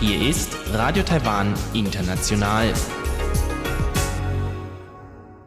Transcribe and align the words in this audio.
Hier 0.00 0.28
ist 0.28 0.56
Radio 0.72 1.02
Taiwan 1.02 1.52
International. 1.72 2.72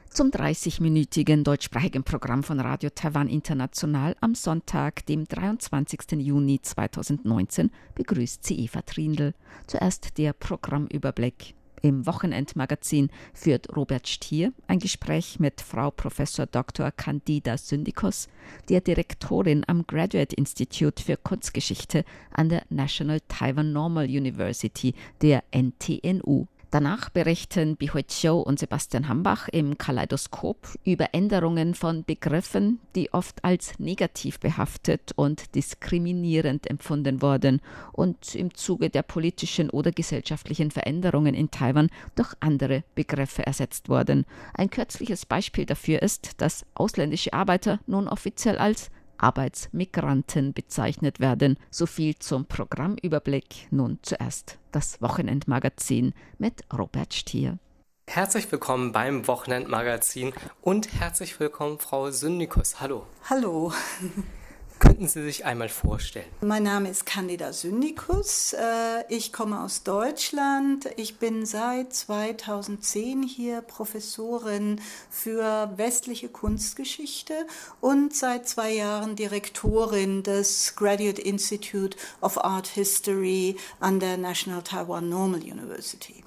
Zum 0.09 0.31
30-minütigen 0.31 1.43
deutschsprachigen 1.43 2.03
Programm 2.03 2.43
von 2.43 2.59
Radio 2.59 2.89
Taiwan 2.89 3.29
International 3.29 4.17
am 4.19 4.35
Sonntag, 4.35 5.05
dem 5.05 5.25
23. 5.25 6.11
Juni 6.17 6.59
2019, 6.61 7.71
begrüßt 7.95 8.43
sie 8.43 8.59
Eva 8.65 8.81
Trindl. 8.81 9.33
Zuerst 9.65 10.17
der 10.17 10.33
Programmüberblick. 10.33 11.56
Im 11.81 12.05
Wochenendmagazin 12.05 13.09
führt 13.33 13.75
Robert 13.75 14.07
Stier 14.07 14.51
ein 14.67 14.79
Gespräch 14.79 15.39
mit 15.39 15.61
Frau 15.61 15.91
Prof. 15.91 16.17
Dr. 16.51 16.91
Candida 16.91 17.57
Syndikos, 17.57 18.27
der 18.69 18.81
Direktorin 18.81 19.63
am 19.67 19.85
Graduate 19.85 20.35
Institute 20.35 21.03
für 21.03 21.17
Kunstgeschichte 21.17 22.03
an 22.31 22.49
der 22.49 22.63
National 22.69 23.21
Taiwan 23.27 23.71
Normal 23.73 24.05
University, 24.05 24.95
der 25.21 25.43
NTNU. 25.51 26.47
Danach 26.69 27.09
berichten 27.09 27.77
Bihui 27.77 28.03
Chiu 28.03 28.41
und 28.41 28.59
Sebastian 28.59 29.07
Hambach 29.07 29.47
im 29.47 29.77
Kaleidoskop 29.77 30.67
über 30.83 31.13
Änderungen 31.13 31.75
von 31.75 32.03
Begriffen, 32.03 32.79
die 32.93 33.13
oft 33.13 33.45
als 33.45 33.79
negativ 33.79 34.41
behaftet 34.41 35.13
und 35.15 35.55
diskriminierend 35.55 36.69
empfunden 36.69 37.21
wurden 37.21 37.61
und 37.93 38.35
im 38.35 38.53
Zuge 38.53 38.89
der 38.89 39.03
politischen 39.03 39.69
oder 39.69 39.93
gesellschaftlichen 39.93 40.69
Veränderungen 40.69 41.35
in 41.35 41.51
Taiwan 41.51 41.89
durch 42.15 42.33
andere 42.41 42.83
Begriffe 42.95 43.45
ersetzt 43.45 43.87
wurden. 43.87 44.25
Ein 44.53 44.69
kürzliches 44.69 45.25
Beispiel 45.25 45.65
dafür 45.65 46.01
ist, 46.01 46.41
dass 46.41 46.65
ausländische 46.73 47.31
Arbeiter 47.31 47.79
nun 47.87 48.09
offiziell 48.09 48.57
als 48.57 48.91
Arbeitsmigranten 49.17 50.53
bezeichnet 50.53 51.19
werden. 51.19 51.57
So 51.69 51.85
viel 51.85 52.15
zum 52.17 52.45
Programmüberblick. 52.45 53.67
Nun 53.71 53.99
zuerst 54.01 54.57
das 54.71 55.01
Wochenendmagazin 55.01 56.13
mit 56.37 56.63
Robert 56.71 57.13
Stier. 57.13 57.57
Herzlich 58.09 58.49
willkommen 58.51 58.93
beim 58.93 59.27
Wochenendmagazin 59.27 60.33
und 60.61 60.93
herzlich 60.93 61.39
willkommen, 61.39 61.77
Frau 61.77 62.09
Syndikus. 62.09 62.79
Hallo. 62.79 63.05
Hallo. 63.29 63.73
Könnten 64.79 65.07
Sie 65.07 65.23
sich 65.23 65.45
einmal 65.45 65.69
vorstellen? 65.69 66.27
Mein 66.41 66.63
Name 66.63 66.89
ist 66.89 67.05
Candida 67.05 67.51
Syndikus. 67.51 68.53
Äh, 68.53 69.03
Ich 69.09 69.33
komme 69.33 69.61
aus 69.61 69.83
Deutschland. 69.83 70.87
Ich 70.97 71.17
bin 71.17 71.45
seit 71.45 71.93
2010 71.93 73.23
hier 73.23 73.61
Professorin 73.61 74.79
für 75.09 75.71
westliche 75.77 76.29
Kunstgeschichte 76.29 77.33
und 77.81 78.15
seit 78.15 78.47
zwei 78.47 78.71
Jahren 78.73 79.15
Direktorin 79.15 80.23
des 80.23 80.75
Graduate 80.75 81.21
Institute 81.21 81.97
of 82.21 82.43
Art 82.43 82.67
History 82.67 83.55
an 83.79 83.99
der 83.99 84.17
National 84.17 84.61
Taiwan 84.61 85.09
Normal 85.09 85.41
University. 85.41 86.23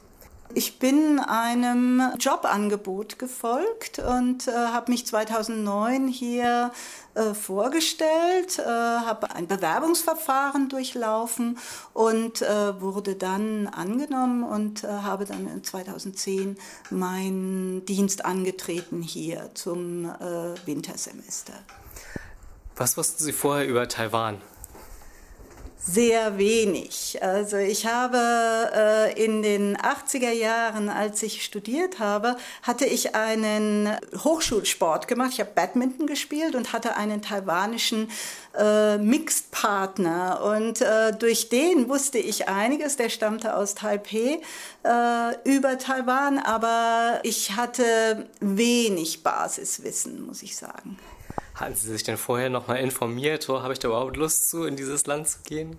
Ich 0.54 0.80
bin 0.80 1.20
einem 1.20 2.02
Jobangebot 2.18 3.20
gefolgt 3.20 4.00
und 4.00 4.48
äh, 4.48 4.52
habe 4.52 4.90
mich 4.90 5.06
2009 5.06 6.08
hier 6.08 6.72
äh, 7.14 7.34
vorgestellt, 7.34 8.58
äh, 8.58 8.64
habe 8.64 9.30
ein 9.30 9.46
Bewerbungsverfahren 9.46 10.68
durchlaufen 10.68 11.58
und 11.92 12.42
äh, 12.42 12.80
wurde 12.80 13.14
dann 13.14 13.68
angenommen 13.68 14.42
und 14.42 14.82
äh, 14.82 14.88
habe 14.88 15.24
dann 15.24 15.46
in 15.46 15.62
2010 15.62 16.58
meinen 16.90 17.84
Dienst 17.84 18.24
angetreten 18.24 19.02
hier 19.02 19.50
zum 19.54 20.06
äh, 20.06 20.66
Wintersemester. 20.66 21.54
Was 22.74 22.96
wussten 22.96 23.22
Sie 23.22 23.32
vorher 23.32 23.68
über 23.68 23.86
Taiwan? 23.86 24.40
Sehr 25.82 26.36
wenig. 26.36 27.18
Also 27.22 27.56
ich 27.56 27.86
habe 27.86 28.18
äh, 28.74 29.24
in 29.24 29.42
den 29.42 29.78
80er 29.78 30.30
Jahren, 30.30 30.90
als 30.90 31.22
ich 31.22 31.42
studiert 31.42 31.98
habe, 31.98 32.36
hatte 32.62 32.84
ich 32.84 33.14
einen 33.14 33.88
Hochschulsport 34.22 35.08
gemacht. 35.08 35.30
Ich 35.32 35.40
habe 35.40 35.52
Badminton 35.54 36.06
gespielt 36.06 36.54
und 36.54 36.74
hatte 36.74 36.96
einen 36.96 37.22
taiwanischen 37.22 38.10
äh, 38.58 38.98
Mixed-Partner. 38.98 40.42
Und 40.44 40.82
äh, 40.82 41.12
durch 41.12 41.48
den 41.48 41.88
wusste 41.88 42.18
ich 42.18 42.46
einiges. 42.46 42.96
Der 42.96 43.08
stammte 43.08 43.56
aus 43.56 43.74
Taipei 43.74 44.42
äh, 44.82 45.50
über 45.50 45.78
Taiwan, 45.78 46.38
aber 46.38 47.20
ich 47.22 47.56
hatte 47.56 48.28
wenig 48.40 49.22
Basiswissen, 49.22 50.26
muss 50.26 50.42
ich 50.42 50.56
sagen. 50.56 50.98
Hatten 51.60 51.74
Sie 51.74 51.88
sich 51.88 52.02
denn 52.02 52.16
vorher 52.16 52.48
noch 52.48 52.68
mal 52.68 52.76
informiert? 52.76 53.46
Oder 53.50 53.62
habe 53.62 53.74
ich 53.74 53.78
da 53.78 53.88
überhaupt 53.88 54.16
Lust 54.16 54.48
zu, 54.48 54.64
in 54.64 54.76
dieses 54.76 55.04
Land 55.06 55.28
zu 55.28 55.40
gehen? 55.44 55.78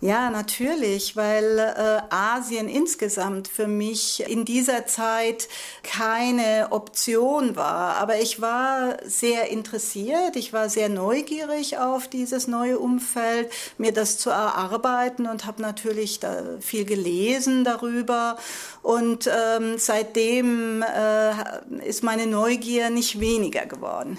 Ja, 0.00 0.30
natürlich, 0.30 1.16
weil 1.16 1.58
äh, 1.58 2.00
Asien 2.08 2.68
insgesamt 2.68 3.48
für 3.48 3.66
mich 3.66 4.24
in 4.30 4.44
dieser 4.44 4.86
Zeit 4.86 5.48
keine 5.82 6.68
Option 6.70 7.56
war. 7.56 7.96
Aber 7.96 8.20
ich 8.20 8.40
war 8.40 8.98
sehr 9.04 9.50
interessiert, 9.50 10.36
ich 10.36 10.52
war 10.52 10.70
sehr 10.70 10.88
neugierig 10.88 11.76
auf 11.76 12.06
dieses 12.06 12.46
neue 12.46 12.78
Umfeld, 12.78 13.50
mir 13.78 13.92
das 13.92 14.16
zu 14.16 14.30
erarbeiten 14.30 15.26
und 15.26 15.44
habe 15.44 15.60
natürlich 15.60 16.20
da 16.20 16.44
viel 16.60 16.84
gelesen 16.84 17.64
darüber. 17.64 18.38
Und 18.82 19.26
ähm, 19.26 19.74
seitdem 19.76 20.82
äh, 20.82 21.84
ist 21.84 22.04
meine 22.04 22.28
Neugier 22.28 22.88
nicht 22.88 23.18
weniger 23.18 23.66
geworden. 23.66 24.18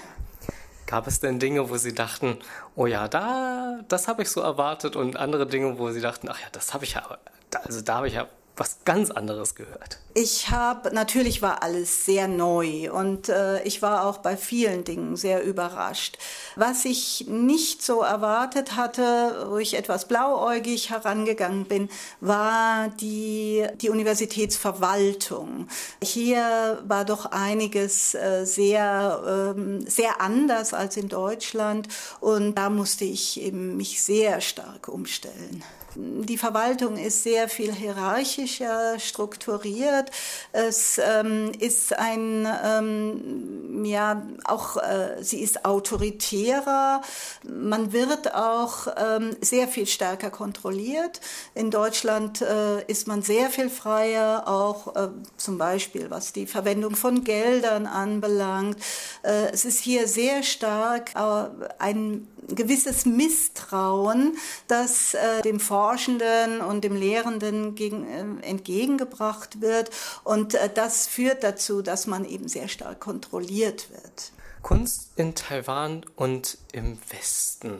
Gab 0.92 1.08
es 1.08 1.22
denn 1.22 1.40
Dinge, 1.40 1.70
wo 1.70 1.78
Sie 1.78 1.96
dachten, 1.96 2.38
oh 2.76 2.86
ja, 2.86 3.08
da, 3.08 3.80
das 3.88 4.10
habe 4.10 4.24
ich 4.24 4.30
so 4.30 4.42
erwartet 4.42 4.98
und 4.98 5.16
andere 5.16 5.48
Dinge, 5.48 5.80
wo 5.80 5.90
Sie 5.92 6.02
dachten, 6.02 6.28
ach 6.28 6.38
ja, 6.42 6.48
das 6.52 6.74
habe 6.74 6.84
ich 6.84 6.96
ja, 6.96 7.18
also 7.64 7.80
da 7.80 7.96
habe 7.96 8.10
ich 8.10 8.16
ja 8.16 8.28
was 8.58 8.80
ganz 8.86 9.12
anderes 9.12 9.56
gehört? 9.56 10.00
Ich 10.14 10.50
habe, 10.50 10.94
natürlich 10.94 11.42
war 11.42 11.64
alles 11.64 12.06
sehr 12.06 12.28
neu 12.28 12.92
und 12.92 13.30
äh, 13.30 13.64
ich 13.64 13.82
war 13.82 14.06
auch 14.06 14.18
bei 14.18 14.36
vielen 14.36 14.84
Dingen 14.84 15.16
sehr 15.16 15.44
überrascht. 15.44 16.18
Was 16.58 16.84
ich 16.84 17.28
nicht 17.30 17.82
so 17.82 18.02
erwartet 18.02 18.76
hatte, 18.76 19.48
wo 19.50 19.58
ich 19.58 19.76
etwas 19.76 20.06
blauäugig 20.06 20.90
herangegangen 20.90 21.66
bin, 21.66 21.90
war 22.20 22.90
die, 23.00 23.66
die 23.76 23.90
Universitätsverwaltung. 23.90 25.68
Hier 26.04 26.84
war 26.86 27.06
doch 27.06 27.28
einiges 27.28 28.14
äh, 28.14 28.46
sehr, 28.46 29.54
ähm, 29.56 29.88
sehr 29.88 30.20
anders 30.20 30.74
als 30.74 30.98
in 30.98 31.08
Deutschland 31.08 31.88
und 32.20 32.56
da 32.56 32.70
musste 32.70 33.06
ich 33.06 33.42
eben 33.42 33.78
mich 33.78 34.04
sehr 34.04 34.42
stark 34.42 34.90
umstellen. 34.90 35.64
Die 35.96 36.38
Verwaltung 36.38 36.96
ist 36.98 37.24
sehr 37.24 37.50
viel 37.50 37.74
hierarchischer 37.74 38.98
strukturiert. 39.00 40.10
Es 40.52 41.00
ähm, 41.04 41.52
ist 41.60 41.98
ein, 41.98 42.48
ähm, 42.64 43.84
ja, 43.84 44.22
auch, 44.46 44.78
äh, 44.78 45.22
sie 45.22 45.42
ist 45.42 45.66
autoritärer. 45.66 47.02
Man 47.44 47.92
wird 47.92 48.34
auch 48.34 48.88
ähm, 48.96 49.36
sehr 49.42 49.68
viel 49.68 49.86
stärker 49.86 50.30
kontrolliert. 50.30 51.20
In 51.56 51.72
Deutschland 51.72 52.42
äh, 52.42 52.84
ist 52.86 53.08
man 53.08 53.22
sehr 53.22 53.50
viel 53.50 53.70
freier, 53.70 54.48
auch 54.48 54.96
äh, 54.96 55.10
zum 55.36 55.58
Beispiel 55.58 56.10
was 56.10 56.32
die 56.32 56.48
Verwendung 56.48 56.96
von 56.96 57.24
Geldern 57.24 57.86
anbelangt. 57.86 58.78
Äh, 59.24 59.52
es 59.52 59.66
ist 59.66 59.80
hier 59.80 60.08
sehr 60.08 60.44
stark 60.44 61.12
äh, 61.16 61.50
ein 61.80 62.28
gewisses 62.56 63.06
Misstrauen, 63.06 64.38
das 64.68 65.14
äh, 65.14 65.42
dem 65.42 65.60
Forschenden 65.60 66.62
und 66.62 66.84
dem 66.84 66.96
Lehrenden 66.96 67.76
gegen, 67.76 68.42
äh, 68.42 68.48
entgegengebracht 68.48 69.62
wird. 69.62 69.90
Und 70.24 70.56
äh, 70.56 70.70
das 70.74 71.08
führt 71.08 71.44
dazu, 71.44 71.82
dass 71.82 72.08
man 72.08 72.26
eben 72.26 72.48
sehr 72.48 72.68
stark 72.68 73.00
kontrolliert 73.00 73.90
wird. 73.92 74.32
Kunst 74.62 75.12
in 75.16 75.34
Taiwan 75.36 76.06
und 76.16 76.58
im 76.72 76.98
Westen. 77.10 77.80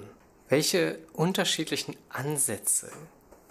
Welche 0.50 1.00
unterschiedlichen 1.14 1.96
Ansätze 2.10 2.92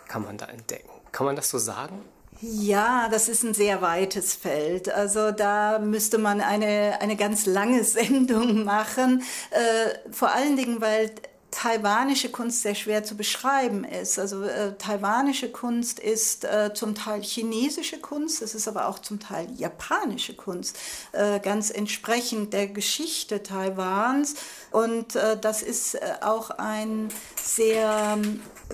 kann 0.09 0.23
man 0.23 0.37
da 0.37 0.47
entdecken? 0.47 0.91
Kann 1.13 1.27
man 1.27 1.37
das 1.37 1.49
so 1.49 1.59
sagen? 1.59 2.03
Ja, 2.43 3.09
das 3.11 3.29
ist 3.29 3.43
ein 3.43 3.53
sehr 3.53 3.83
weites 3.83 4.35
Feld. 4.35 4.89
Also 4.91 5.31
da 5.31 5.79
müsste 5.79 6.17
man 6.17 6.41
eine, 6.41 6.99
eine 7.01 7.17
ganz 7.17 7.45
lange 7.45 7.85
Sendung 7.85 8.65
machen. 8.65 9.23
Äh, 9.51 10.11
vor 10.13 10.33
allen 10.35 10.57
Dingen, 10.57 10.81
weil 10.81 11.11
taiwanische 11.51 12.31
Kunst 12.31 12.63
sehr 12.63 12.75
schwer 12.75 13.05
zu 13.05 13.17
beschreiben 13.17 13.85
ist. 13.85 14.19
Also 14.19 14.45
äh, 14.45 14.77
taiwanische 14.77 15.51
Kunst 15.51 15.99
ist 15.99 16.45
äh, 16.45 16.73
zum 16.75 16.95
Teil 16.95 17.23
chinesische 17.23 17.99
Kunst, 17.99 18.43
es 18.43 18.55
ist 18.55 18.69
aber 18.69 18.89
auch 18.89 18.99
zum 18.99 19.21
Teil 19.21 19.49
japanische 19.57 20.35
Kunst, 20.35 20.79
äh, 21.13 21.41
ganz 21.41 21.71
entsprechend 21.71 22.53
der 22.53 22.69
Geschichte 22.69 23.43
Taiwans. 23.43 24.35
Und 24.71 25.17
äh, 25.17 25.39
das 25.39 25.63
ist 25.63 25.95
äh, 25.95 26.01
auch 26.21 26.51
ein 26.51 27.09
sehr 27.43 28.19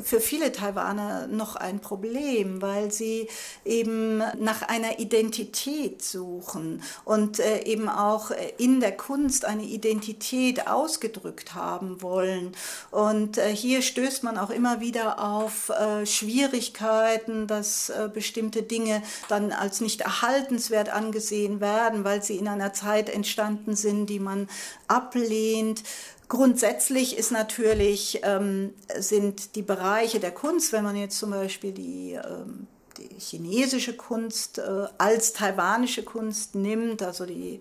für 0.03 0.21
viele 0.21 0.53
Taiwaner 0.53 1.27
noch 1.27 1.57
ein 1.57 1.81
Problem, 1.81 2.61
weil 2.61 2.93
sie 2.93 3.29
eben 3.65 4.19
nach 4.39 4.63
einer 4.63 4.99
Identität 4.99 6.03
suchen 6.03 6.83
und 7.05 7.39
äh, 7.39 7.63
eben 7.65 7.89
auch 7.89 8.31
in 8.59 8.81
der 8.81 8.97
Kunst 8.97 9.45
eine 9.45 9.65
Identität 9.65 10.67
ausgedrückt 10.69 11.55
haben 11.55 12.03
wollen. 12.03 12.53
Und 12.91 13.39
äh, 13.39 13.55
hier 13.55 13.83
stößt 13.83 14.23
man 14.23 14.39
auch 14.39 14.51
immer 14.51 14.81
wieder 14.81 15.23
auf 15.23 15.71
äh, 15.71 16.07
Schwierigkeiten, 16.07 17.47
dass 17.47 17.91
äh, 17.91 18.09
bestimmte 18.13 18.63
Dinge 18.63 19.03
dann 19.29 19.53
als 19.53 19.81
nicht 19.81 20.03
erhaltenswert 20.03 20.89
angesehen 20.89 21.61
werden, 21.61 22.05
weil 22.05 22.23
sie 22.23 22.37
in 22.37 22.49
einer 22.49 22.73
Zeit 22.73 23.09
entstanden 23.09 23.77
sind, 23.77 24.07
die 24.07 24.21
man 24.21 24.49
ablehnt. 24.89 25.83
Grundsätzlich 26.29 27.17
ist 27.17 27.31
natürlich, 27.31 28.21
ähm, 28.25 28.75
sind 28.99 29.55
die 29.55 29.63
Bereiche 29.63 30.19
der 30.19 30.33
Kunst, 30.33 30.73
wenn 30.73 30.83
man 30.83 30.97
jetzt 30.97 31.19
zum 31.19 31.31
Beispiel 31.31 31.73
die 31.73 32.15
ähm, 32.15 32.67
die 32.99 33.09
chinesische 33.19 33.97
Kunst 33.97 34.59
äh, 34.59 34.87
als 34.99 35.33
taiwanische 35.33 36.03
Kunst 36.03 36.55
nimmt, 36.55 37.03
also 37.03 37.27
die 37.27 37.61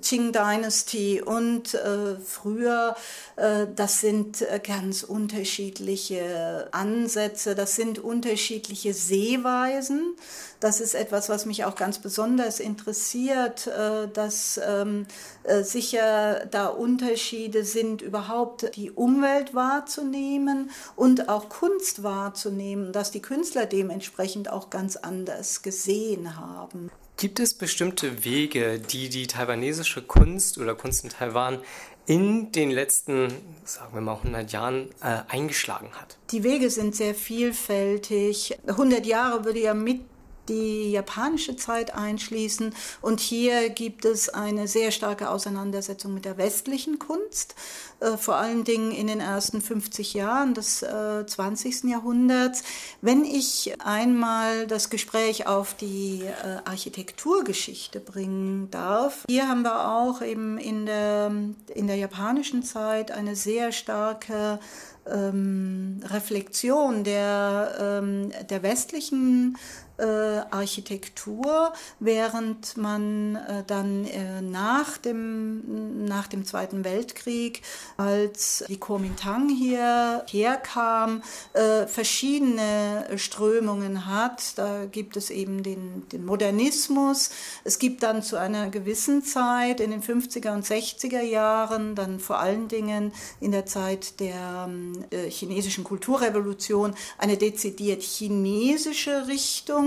Qing 0.00 0.32
Dynasty 0.32 1.22
und 1.22 1.74
äh, 1.74 2.16
früher, 2.16 2.96
äh, 3.36 3.66
das 3.74 4.00
sind 4.00 4.42
äh, 4.42 4.60
ganz 4.62 5.02
unterschiedliche 5.02 6.68
Ansätze, 6.72 7.54
das 7.54 7.76
sind 7.76 7.98
unterschiedliche 7.98 8.94
Sehweisen. 8.94 10.16
Das 10.62 10.80
ist 10.80 10.94
etwas, 10.94 11.28
was 11.28 11.44
mich 11.44 11.64
auch 11.64 11.74
ganz 11.74 11.98
besonders 11.98 12.60
interessiert, 12.60 13.66
äh, 13.66 14.06
dass 14.06 14.60
ähm, 14.64 15.06
äh, 15.42 15.64
sicher 15.64 16.46
da 16.50 16.68
Unterschiede 16.68 17.64
sind, 17.64 18.00
überhaupt 18.00 18.76
die 18.76 18.92
Umwelt 18.92 19.56
wahrzunehmen 19.56 20.70
und 20.94 21.28
auch 21.28 21.48
Kunst 21.48 22.04
wahrzunehmen, 22.04 22.92
dass 22.92 23.10
die 23.10 23.20
Künstler 23.22 23.66
dementsprechend 23.66 24.52
auch 24.52 24.70
ganz 24.72 24.96
anders 24.96 25.62
gesehen 25.62 26.36
haben. 26.36 26.90
Gibt 27.18 27.38
es 27.38 27.54
bestimmte 27.54 28.24
Wege, 28.24 28.80
die 28.80 29.10
die 29.10 29.26
taiwanesische 29.26 30.02
Kunst 30.02 30.58
oder 30.58 30.74
Kunst 30.74 31.04
in 31.04 31.10
Taiwan 31.10 31.60
in 32.06 32.50
den 32.52 32.70
letzten, 32.70 33.28
sagen 33.64 33.94
wir 33.94 34.00
mal, 34.00 34.16
100 34.16 34.50
Jahren 34.50 34.88
äh, 35.02 35.20
eingeschlagen 35.28 35.90
hat? 35.92 36.16
Die 36.30 36.42
Wege 36.42 36.70
sind 36.70 36.96
sehr 36.96 37.14
vielfältig. 37.14 38.58
100 38.66 39.06
Jahre 39.06 39.44
würde 39.44 39.60
ja 39.60 39.74
mit 39.74 40.00
die 40.48 40.90
japanische 40.92 41.56
Zeit 41.56 41.94
einschließen. 41.94 42.74
Und 43.00 43.20
hier 43.20 43.70
gibt 43.70 44.04
es 44.04 44.28
eine 44.28 44.68
sehr 44.68 44.90
starke 44.90 45.30
Auseinandersetzung 45.30 46.14
mit 46.14 46.24
der 46.24 46.38
westlichen 46.38 46.98
Kunst, 46.98 47.54
äh, 48.00 48.16
vor 48.16 48.36
allen 48.36 48.64
Dingen 48.64 48.92
in 48.92 49.06
den 49.06 49.20
ersten 49.20 49.60
50 49.60 50.14
Jahren 50.14 50.54
des 50.54 50.82
äh, 50.82 51.26
20. 51.26 51.84
Jahrhunderts. 51.84 52.62
Wenn 53.00 53.24
ich 53.24 53.74
einmal 53.84 54.66
das 54.66 54.90
Gespräch 54.90 55.46
auf 55.46 55.74
die 55.74 56.22
äh, 56.22 56.58
Architekturgeschichte 56.64 58.00
bringen 58.00 58.70
darf, 58.70 59.24
hier 59.28 59.48
haben 59.48 59.62
wir 59.62 59.88
auch 59.88 60.22
eben 60.22 60.58
in 60.58 60.86
der, 60.86 61.30
in 61.74 61.86
der 61.86 61.96
japanischen 61.96 62.62
Zeit 62.62 63.10
eine 63.10 63.36
sehr 63.36 63.72
starke 63.72 64.58
ähm, 65.06 66.00
Reflexion 66.04 67.04
der, 67.04 67.74
ähm, 67.80 68.32
der 68.48 68.62
westlichen 68.62 69.56
äh, 69.91 69.91
Architektur, 69.98 71.72
während 72.00 72.76
man 72.76 73.36
äh, 73.36 73.62
dann 73.66 74.06
äh, 74.06 74.40
nach, 74.40 74.96
dem, 74.98 76.04
nach 76.04 76.26
dem 76.26 76.44
Zweiten 76.44 76.84
Weltkrieg, 76.84 77.62
als 77.96 78.64
die 78.68 78.78
Kuomintang 78.78 79.48
hier 79.48 80.24
herkam, 80.28 81.22
äh, 81.52 81.86
verschiedene 81.86 83.06
Strömungen 83.16 84.06
hat. 84.06 84.56
Da 84.56 84.86
gibt 84.86 85.16
es 85.16 85.30
eben 85.30 85.62
den, 85.62 86.08
den 86.10 86.24
Modernismus. 86.24 87.30
Es 87.64 87.78
gibt 87.78 88.02
dann 88.02 88.22
zu 88.22 88.36
einer 88.36 88.70
gewissen 88.70 89.22
Zeit 89.22 89.80
in 89.80 89.90
den 89.90 90.02
50er 90.02 90.52
und 90.54 90.64
60er 90.64 91.22
Jahren, 91.22 91.94
dann 91.94 92.18
vor 92.18 92.38
allen 92.38 92.68
Dingen 92.68 93.12
in 93.40 93.52
der 93.52 93.66
Zeit 93.66 94.20
der 94.20 94.68
äh, 95.10 95.28
chinesischen 95.28 95.84
Kulturrevolution, 95.84 96.94
eine 97.18 97.36
dezidiert 97.36 98.02
chinesische 98.02 99.26
Richtung 99.26 99.81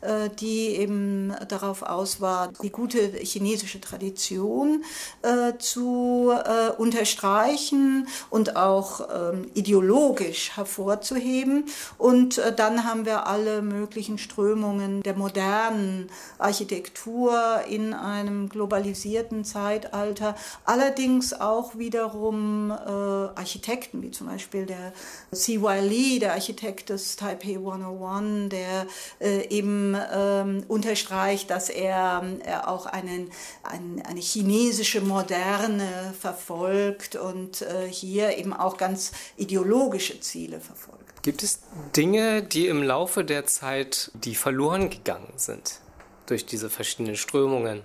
äh, 0.00 0.30
die 0.40 0.76
eben 0.76 1.34
darauf 1.48 1.82
aus 1.82 2.20
war, 2.20 2.52
die 2.62 2.70
gute 2.70 3.00
chinesische 3.18 3.80
Tradition 3.80 4.84
äh, 5.22 5.56
zu 5.58 6.32
äh, 6.32 6.70
unterstreichen 6.76 8.08
und 8.30 8.56
auch 8.56 9.08
ähm, 9.14 9.50
ideologisch 9.54 10.56
hervorzuheben. 10.56 11.64
Und 11.98 12.40
dann 12.56 12.84
haben 12.84 13.06
wir 13.06 13.26
alle 13.26 13.62
möglichen 13.62 14.18
Strömungen 14.18 15.02
der 15.02 15.14
modernen 15.14 16.10
Architektur 16.38 17.60
in 17.68 17.94
einem 17.94 18.48
globalisierten 18.48 19.44
Zeitalter, 19.44 20.36
allerdings 20.64 21.32
auch 21.32 21.76
wiederum 21.76 22.70
Architekten, 22.70 24.02
wie 24.02 24.10
zum 24.10 24.26
Beispiel 24.26 24.66
der 24.66 24.92
C.Y. 25.32 25.80
Lee, 25.80 26.18
der 26.18 26.32
Architekt 26.32 26.90
des 26.90 27.16
Taipei 27.16 27.56
101, 27.56 28.50
der 28.50 28.86
eben 29.42 29.96
ähm, 30.12 30.64
unterstreicht, 30.68 31.50
dass 31.50 31.68
er, 31.68 32.22
er 32.44 32.68
auch 32.68 32.86
einen, 32.86 33.30
ein, 33.62 34.02
eine 34.06 34.20
chinesische 34.20 35.00
Moderne 35.00 36.14
verfolgt 36.18 37.16
und 37.16 37.62
äh, 37.62 37.88
hier 37.88 38.36
eben 38.38 38.52
auch 38.52 38.76
ganz 38.76 39.12
ideologische 39.36 40.20
Ziele 40.20 40.60
verfolgt. 40.60 41.22
Gibt 41.22 41.42
es 41.42 41.60
Dinge, 41.96 42.42
die 42.42 42.66
im 42.66 42.82
Laufe 42.82 43.24
der 43.24 43.46
Zeit, 43.46 44.10
die 44.14 44.34
verloren 44.34 44.90
gegangen 44.90 45.32
sind 45.36 45.80
durch 46.26 46.44
diese 46.44 46.68
verschiedenen 46.68 47.16
Strömungen? 47.16 47.80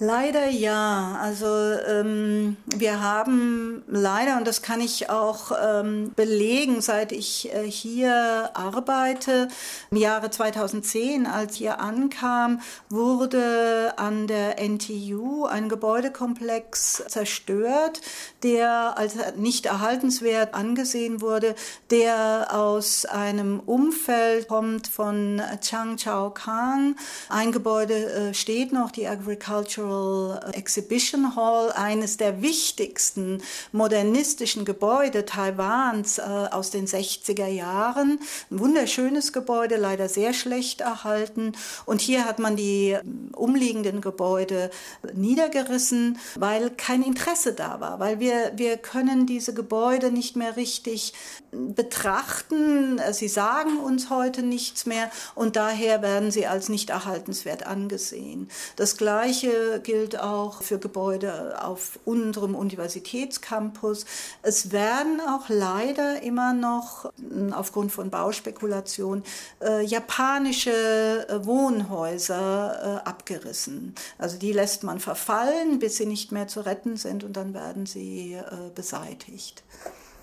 Leider 0.00 0.48
ja. 0.48 1.18
Also 1.22 1.46
ähm, 1.46 2.56
wir 2.66 3.00
haben 3.00 3.84
leider, 3.86 4.38
und 4.38 4.46
das 4.46 4.60
kann 4.60 4.80
ich 4.80 5.08
auch 5.08 5.52
ähm, 5.62 6.10
belegen, 6.16 6.80
seit 6.80 7.12
ich 7.12 7.54
äh, 7.54 7.70
hier 7.70 8.50
arbeite, 8.54 9.46
im 9.92 9.96
Jahre 9.96 10.30
2010, 10.30 11.26
als 11.26 11.54
hier 11.54 11.78
ankam, 11.78 12.60
wurde 12.90 13.94
an 13.96 14.26
der 14.26 14.58
NTU 14.58 15.44
ein 15.44 15.68
Gebäudekomplex 15.68 17.04
zerstört, 17.06 18.00
der 18.42 18.98
als 18.98 19.14
nicht 19.36 19.66
erhaltenswert 19.66 20.54
angesehen 20.54 21.20
wurde, 21.20 21.54
der 21.92 22.48
aus 22.50 23.06
einem 23.06 23.60
Umfeld 23.60 24.48
kommt 24.48 24.88
von 24.88 25.40
Chang 25.60 25.98
Chao 25.98 26.30
Kang. 26.30 26.96
Ein 27.28 27.52
Gebäude 27.52 27.94
äh, 27.94 28.34
steht 28.34 28.72
noch, 28.72 28.90
die 28.90 29.06
Agricultural 29.06 29.83
Cultural 29.84 30.40
Exhibition 30.52 31.36
Hall, 31.36 31.70
eines 31.72 32.16
der 32.16 32.42
wichtigsten 32.42 33.42
modernistischen 33.72 34.64
Gebäude 34.64 35.24
Taiwans 35.26 36.18
äh, 36.18 36.22
aus 36.22 36.70
den 36.70 36.86
60er 36.86 37.46
Jahren. 37.46 38.18
Ein 38.50 38.58
wunderschönes 38.58 39.32
Gebäude, 39.32 39.76
leider 39.76 40.08
sehr 40.08 40.32
schlecht 40.32 40.80
erhalten. 40.80 41.52
Und 41.84 42.00
hier 42.00 42.24
hat 42.24 42.38
man 42.38 42.56
die 42.56 42.92
äh, 42.92 43.02
umliegenden 43.32 44.00
Gebäude 44.00 44.70
niedergerissen, 45.12 46.18
weil 46.36 46.70
kein 46.70 47.02
Interesse 47.02 47.52
da 47.52 47.80
war, 47.80 48.00
weil 48.00 48.20
wir, 48.20 48.52
wir 48.56 48.76
können 48.76 49.26
diese 49.26 49.52
Gebäude 49.54 50.10
nicht 50.10 50.36
mehr 50.36 50.56
richtig 50.56 51.12
betrachten. 51.50 53.00
Sie 53.12 53.28
sagen 53.28 53.78
uns 53.78 54.10
heute 54.10 54.42
nichts 54.42 54.86
mehr 54.86 55.10
und 55.34 55.56
daher 55.56 56.02
werden 56.02 56.30
sie 56.30 56.46
als 56.46 56.68
nicht 56.68 56.90
erhaltenswert 56.90 57.66
angesehen. 57.66 58.48
Das 58.76 58.96
Gleiche 58.96 59.73
gilt 59.80 60.18
auch 60.18 60.62
für 60.62 60.78
Gebäude 60.78 61.62
auf 61.62 61.98
unserem 62.04 62.54
Universitätscampus. 62.54 64.06
Es 64.42 64.72
werden 64.72 65.20
auch 65.20 65.48
leider 65.48 66.22
immer 66.22 66.52
noch 66.52 67.12
aufgrund 67.52 67.92
von 67.92 68.10
Bauspekulation 68.10 69.22
äh, 69.62 69.84
japanische 69.84 70.70
äh, 70.70 71.44
Wohnhäuser 71.44 73.02
äh, 73.04 73.08
abgerissen. 73.08 73.94
Also 74.18 74.38
die 74.38 74.52
lässt 74.52 74.82
man 74.82 75.00
verfallen, 75.00 75.78
bis 75.78 75.96
sie 75.96 76.06
nicht 76.06 76.32
mehr 76.32 76.48
zu 76.48 76.60
retten 76.60 76.96
sind 76.96 77.24
und 77.24 77.34
dann 77.36 77.54
werden 77.54 77.86
sie 77.86 78.34
äh, 78.34 78.70
beseitigt. 78.74 79.62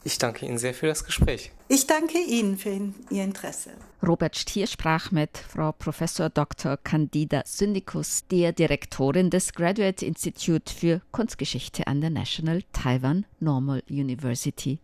Ich 0.04 0.18
danke 0.18 0.46
Ihnen 0.48 0.58
sehr 0.58 0.74
für 0.74 0.88
das 0.88 1.04
Gespräch. 1.06 1.52
Ich 1.68 1.86
danke 1.86 2.18
Ihnen 2.18 2.58
für 2.58 2.70
Ihr 3.12 3.24
Interesse. 3.24 3.72
Robert 4.02 4.36
Stier 4.36 4.66
sprach 4.66 5.12
mit 5.12 5.38
Frau 5.38 5.72
Prof. 5.74 6.02
Dr. 6.34 6.78
Candida 6.78 7.44
Syndikus, 7.46 8.24
der 8.32 8.52
Direktorin 8.52 9.30
des 9.30 9.54
Graduate 9.54 10.04
Institute 10.04 10.74
für 10.74 11.02
Kunstgeschichte 11.12 11.86
an 11.86 12.02
der 12.02 12.10
National 12.10 12.64
Taiwan 12.74 13.26
Normal 13.40 13.84
University. 13.90 14.80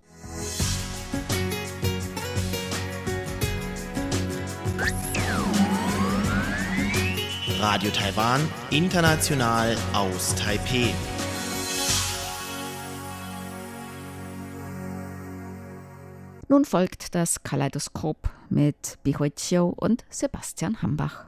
Radio 7.60 7.90
Taiwan, 7.90 8.48
international 8.70 9.76
aus 9.94 10.36
Taipeh. 10.36 10.94
Nun 16.50 16.64
folgt 16.64 17.14
das 17.14 17.44
Kaleidoskop 17.44 18.30
mit 18.50 19.00
Bihui 19.04 19.32
Chiu 19.32 19.74
und 19.76 20.06
Sebastian 20.10 20.82
Hambach. 20.82 21.26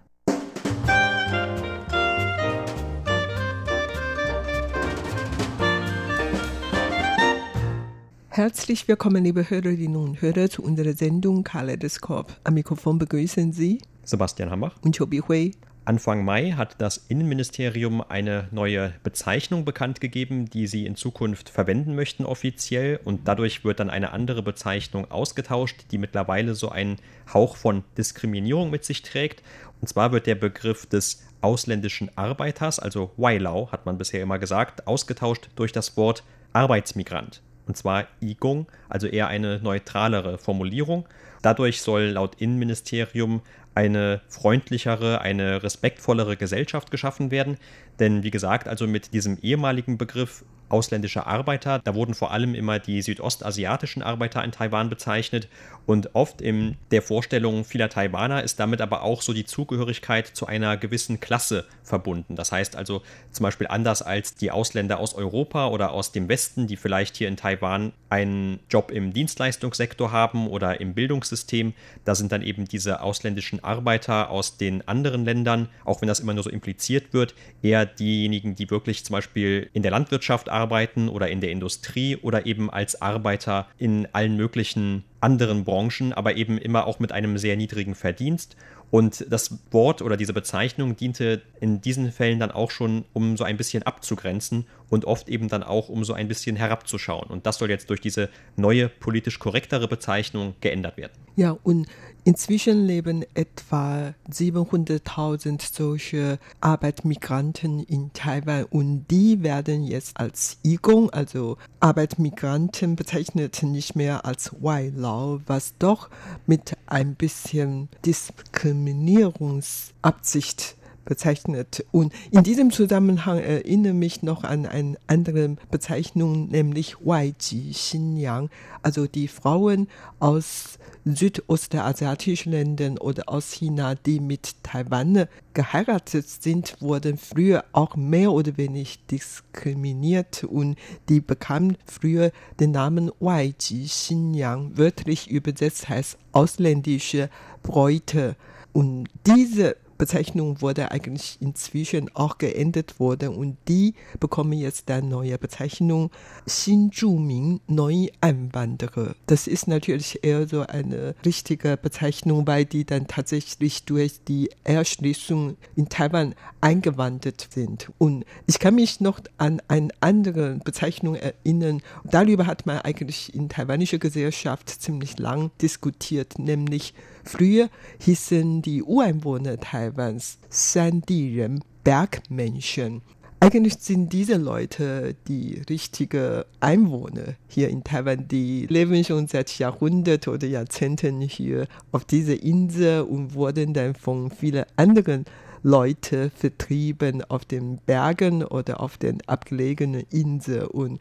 Herzlich 8.30 8.88
willkommen, 8.88 9.26
liebe 9.26 9.50
Hörerinnen 9.50 9.98
und 9.98 10.22
Hörer, 10.22 10.50
zu 10.50 10.64
unserer 10.64 10.94
Sendung 10.94 11.44
Kaleidoskop. 11.44 12.34
Am 12.46 12.54
Mikrofon 12.54 12.98
begrüßen 12.98 13.52
Sie 13.52 13.82
Sebastian 14.06 14.50
Hambach 14.50 14.78
und 14.84 14.98
Chobi 14.98 15.22
Hui. 15.28 15.52
Anfang 15.90 16.24
Mai 16.24 16.52
hat 16.52 16.76
das 16.78 16.98
Innenministerium 17.08 18.04
eine 18.08 18.48
neue 18.52 18.94
Bezeichnung 19.02 19.66
bekannt 19.66 20.00
gegeben, 20.00 20.48
die 20.48 20.68
sie 20.68 20.86
in 20.86 20.96
Zukunft 20.96 21.50
verwenden 21.50 21.96
möchten 21.96 22.26
offiziell 22.26 23.00
und 23.04 23.28
dadurch 23.28 23.66
wird 23.66 23.80
dann 23.80 23.90
eine 23.90 24.12
andere 24.12 24.44
Bezeichnung 24.44 25.10
ausgetauscht, 25.10 25.86
die 25.90 25.98
mittlerweile 25.98 26.54
so 26.54 26.70
einen 26.70 26.98
Hauch 27.34 27.56
von 27.56 27.84
Diskriminierung 27.98 28.70
mit 28.70 28.86
sich 28.86 29.02
trägt. 29.02 29.42
Und 29.82 29.88
zwar 29.88 30.12
wird 30.12 30.28
der 30.28 30.36
Begriff 30.36 30.86
des 30.86 31.24
ausländischen 31.42 32.16
Arbeiters, 32.16 32.78
also 32.78 33.10
Wailau, 33.18 33.72
hat 33.72 33.88
man 33.88 33.98
bisher 33.98 34.22
immer 34.22 34.38
gesagt, 34.38 34.86
ausgetauscht 34.86 35.50
durch 35.56 35.72
das 35.72 35.98
Wort 35.98 36.22
Arbeitsmigrant. 36.54 37.42
Und 37.66 37.78
zwar 37.78 38.06
Igung, 38.22 38.68
also 38.90 39.08
eher 39.08 39.28
eine 39.28 39.60
neutralere 39.60 40.38
Formulierung. 40.38 41.08
Dadurch 41.42 41.82
soll 41.82 42.04
laut 42.04 42.36
Innenministerium 42.40 43.42
eine 43.76 44.22
freundlichere, 44.28 45.22
eine 45.22 45.64
respektvollere 45.64 46.36
Gesellschaft 46.36 46.92
geschaffen 46.92 47.32
werden. 47.32 47.58
Denn 48.00 48.24
wie 48.24 48.32
gesagt, 48.32 48.68
also 48.68 48.88
mit 48.88 49.14
diesem 49.14 49.38
ehemaligen 49.42 49.98
Begriff 49.98 50.44
ausländische 50.70 51.26
Arbeiter. 51.26 51.80
Da 51.84 51.96
wurden 51.96 52.14
vor 52.14 52.32
allem 52.32 52.56
immer 52.56 52.80
die 52.80 53.02
südostasiatischen 53.02 54.04
Arbeiter 54.04 54.44
in 54.44 54.52
Taiwan 54.52 54.90
bezeichnet 54.90 55.48
und 55.86 56.14
oft 56.14 56.40
in 56.40 56.78
der 56.92 57.02
Vorstellung 57.02 57.66
vieler 57.66 57.90
Taiwaner 57.90 58.44
ist 58.44 58.60
damit 58.60 58.80
aber 58.80 59.02
auch 59.02 59.24
so 59.24 59.34
die 59.34 59.46
Zugehörigkeit 59.46 60.28
zu 60.28 60.46
einer 60.46 60.78
gewissen 60.78 61.20
Klasse 61.20 61.66
verbunden. 61.84 62.36
Das 62.36 62.52
heißt 62.52 62.76
also 62.76 63.02
zum 63.32 63.44
Beispiel 63.44 63.66
anders 63.68 64.04
als 64.04 64.36
die 64.36 64.52
Ausländer 64.52 65.00
aus 65.00 65.16
Europa 65.16 65.70
oder 65.70 65.92
aus 65.92 66.12
dem 66.12 66.30
Westen, 66.30 66.68
die 66.68 66.78
vielleicht 66.78 67.18
hier 67.18 67.28
in 67.28 67.38
Taiwan 67.38 67.92
einen 68.10 68.60
Job 68.70 68.92
im 68.92 69.14
Dienstleistungssektor 69.14 70.12
haben 70.12 70.48
oder 70.48 70.80
im 70.80 70.94
Bildungssystem, 70.94 71.74
da 72.06 72.14
sind 72.14 72.32
dann 72.32 72.44
eben 72.44 72.66
diese 72.66 73.02
ausländischen 73.02 73.64
Arbeiter 73.64 74.30
aus 74.30 74.58
den 74.58 74.88
anderen 74.88 75.26
Ländern, 75.26 75.70
auch 75.86 76.02
wenn 76.02 76.08
das 76.08 76.20
immer 76.20 76.36
nur 76.36 76.44
so 76.44 76.52
impliziert 76.52 77.14
wird, 77.14 77.34
eher 77.64 77.88
diejenigen, 77.88 78.54
die 78.54 78.70
wirklich 78.70 79.04
zum 79.06 79.16
Beispiel 79.16 79.70
in 79.74 79.82
der 79.82 79.92
Landwirtschaft 79.92 80.50
arbeiten 80.50 80.59
arbeiten 80.60 81.08
oder 81.08 81.30
in 81.30 81.40
der 81.42 81.52
Industrie 81.52 82.18
oder 82.18 82.46
eben 82.46 82.70
als 82.70 83.02
Arbeiter 83.02 83.68
in 83.78 84.08
allen 84.12 84.36
möglichen 84.36 85.04
anderen 85.22 85.64
Branchen, 85.64 86.14
aber 86.14 86.36
eben 86.36 86.58
immer 86.58 86.86
auch 86.86 87.00
mit 87.00 87.12
einem 87.12 87.38
sehr 87.38 87.56
niedrigen 87.56 87.96
Verdienst. 87.96 88.56
Und 88.92 89.26
das 89.30 89.60
Wort 89.72 90.02
oder 90.02 90.18
diese 90.18 90.34
Bezeichnung 90.34 90.96
diente 90.96 91.44
in 91.60 91.80
diesen 91.80 92.12
Fällen 92.12 92.40
dann 92.40 92.50
auch 92.52 92.72
schon, 92.72 93.06
um 93.14 93.38
so 93.38 93.44
ein 93.44 93.56
bisschen 93.56 93.84
abzugrenzen 93.84 94.66
und 94.90 95.06
oft 95.06 95.30
eben 95.30 95.48
dann 95.48 95.62
auch, 95.62 95.90
um 95.90 96.04
so 96.04 96.14
ein 96.14 96.28
bisschen 96.28 96.56
herabzuschauen. 96.56 97.30
Und 97.30 97.46
das 97.46 97.60
soll 97.60 97.70
jetzt 97.70 97.90
durch 97.92 98.02
diese 98.02 98.30
neue 98.56 98.90
politisch 98.90 99.38
korrektere 99.38 99.88
Bezeichnung 99.88 100.56
geändert 100.60 100.98
werden. 100.98 101.14
Ja, 101.36 101.56
und 101.64 101.88
inzwischen 102.30 102.86
leben 102.86 103.26
etwa 103.34 104.14
700.000 104.32 105.62
solche 105.74 106.38
Arbeitsmigranten 106.62 107.80
in 107.80 108.14
Taiwan 108.14 108.66
und 108.66 109.08
die 109.10 109.42
werden 109.42 109.84
jetzt 109.84 110.20
als 110.20 110.60
Igong, 110.62 111.10
also 111.10 111.58
Arbeitsmigranten 111.80 112.96
bezeichnet, 112.96 113.64
nicht 113.64 113.96
mehr 113.96 114.26
als 114.26 114.52
Wailau, 114.62 115.42
was 115.48 115.74
doch 115.80 116.12
mit 116.46 116.78
ein 116.86 117.16
bisschen 117.16 117.90
Diskriminierungsabsicht 118.06 120.76
bezeichnet. 121.06 121.86
Und 121.92 122.14
in 122.32 122.44
diesem 122.44 122.72
Zusammenhang 122.72 123.40
erinnere 123.40 123.94
mich 123.94 124.24
noch 124.24 124.44
an 124.44 124.66
eine 124.66 124.98
andere 125.08 125.56
Bezeichnung, 125.72 126.50
nämlich 126.50 126.98
Waiji 127.04 127.72
Xinyang, 127.72 128.50
also 128.82 129.08
die 129.08 129.28
Frauen 129.28 129.88
aus 130.20 130.80
südostasiatischen 131.06 132.52
Ländern 132.52 132.98
oder 132.98 133.30
aus 133.30 133.52
China, 133.54 133.96
die 133.96 134.20
mit 134.20 134.56
Taiwan 134.64 135.28
geheiratet 135.54 136.28
sind, 136.28 136.76
wurden 136.82 137.18
früher 137.18 137.66
auch 137.72 137.96
mehr 137.96 138.32
oder 138.32 138.58
weniger 138.58 138.92
diskriminiert 139.10 140.44
und 140.44 140.78
die 141.08 141.22
bekamen 141.22 141.78
früher 141.86 142.32
den 142.60 142.72
Namen 142.72 143.12
Waiji 143.20 143.86
Xinyang, 143.86 144.78
wörtlich 144.78 145.30
übersetzt 145.30 145.90
heißt 145.90 146.18
ausländische 146.32 147.30
Bräute. 147.64 148.36
Und 148.74 149.08
diese 149.26 149.76
Bezeichnung 150.00 150.62
wurde 150.62 150.92
eigentlich 150.92 151.38
inzwischen 151.42 152.10
auch 152.16 152.40
geändert 152.40 153.00
worden 153.00 153.36
und 153.36 153.58
die 153.68 153.94
bekommen 154.20 154.54
jetzt 154.54 154.90
eine 154.90 155.06
neue 155.06 155.38
Bezeichnung 155.38 156.10
Xinzhuming 156.48 157.60
Neueinwanderer. 157.68 159.14
Das 159.28 159.46
ist 159.46 159.68
natürlich 159.68 160.24
eher 160.24 160.48
so 160.48 160.62
eine 160.62 161.14
richtige 161.26 161.78
Bezeichnung, 161.78 162.48
weil 162.48 162.66
die 162.66 162.86
dann 162.86 163.08
tatsächlich 163.08 163.84
durch 163.84 164.24
die 164.24 164.50
Erschließung 164.64 165.58
in 165.76 165.90
Taiwan 165.90 166.34
eingewandert 166.62 167.50
sind. 167.52 167.92
Und 167.98 168.26
ich 168.48 168.60
kann 168.60 168.76
mich 168.76 169.02
noch 169.02 169.20
an 169.38 169.62
eine 169.68 169.90
andere 170.00 170.60
Bezeichnung 170.64 171.16
erinnern. 171.16 171.82
Darüber 172.06 172.48
hat 172.48 172.66
man 172.66 172.80
eigentlich 172.80 173.36
in 173.36 173.50
taiwanischer 173.50 173.98
Gesellschaft 174.00 174.70
ziemlich 174.70 175.20
lang 175.20 175.52
diskutiert, 175.62 176.40
nämlich 176.40 176.94
früher 177.24 177.70
hießen 178.00 178.62
die 178.62 178.84
Ureinwohner 178.84 179.58
Taiwans 179.58 180.40
Sandiren, 180.50 181.64
Bergmenschen. 181.84 183.02
Eigentlich 183.42 183.76
sind 183.80 184.12
diese 184.12 184.36
Leute 184.36 185.16
die 185.30 185.62
richtigen 185.70 186.44
Einwohner 186.60 187.36
hier 187.48 187.70
in 187.70 187.86
Taiwan. 187.86 188.28
Die 188.28 188.66
leben 188.68 189.02
schon 189.06 189.28
seit 189.28 189.58
Jahrhunderten 189.58 190.34
oder 190.34 190.46
Jahrzehnten 190.46 191.22
hier 191.22 191.68
auf 191.94 192.04
dieser 192.04 192.44
Insel 192.44 193.04
und 193.04 193.34
wurden 193.34 193.74
dann 193.74 193.96
von 193.96 194.30
vielen 194.30 194.66
anderen 194.76 195.24
Leute 195.64 196.32
vertrieben 196.36 197.24
auf 197.30 197.46
den 197.46 197.78
Bergen 197.86 198.44
oder 198.44 198.82
auf 198.82 198.98
den 198.98 199.22
abgelegenen 199.28 200.04
Inseln 200.10 201.00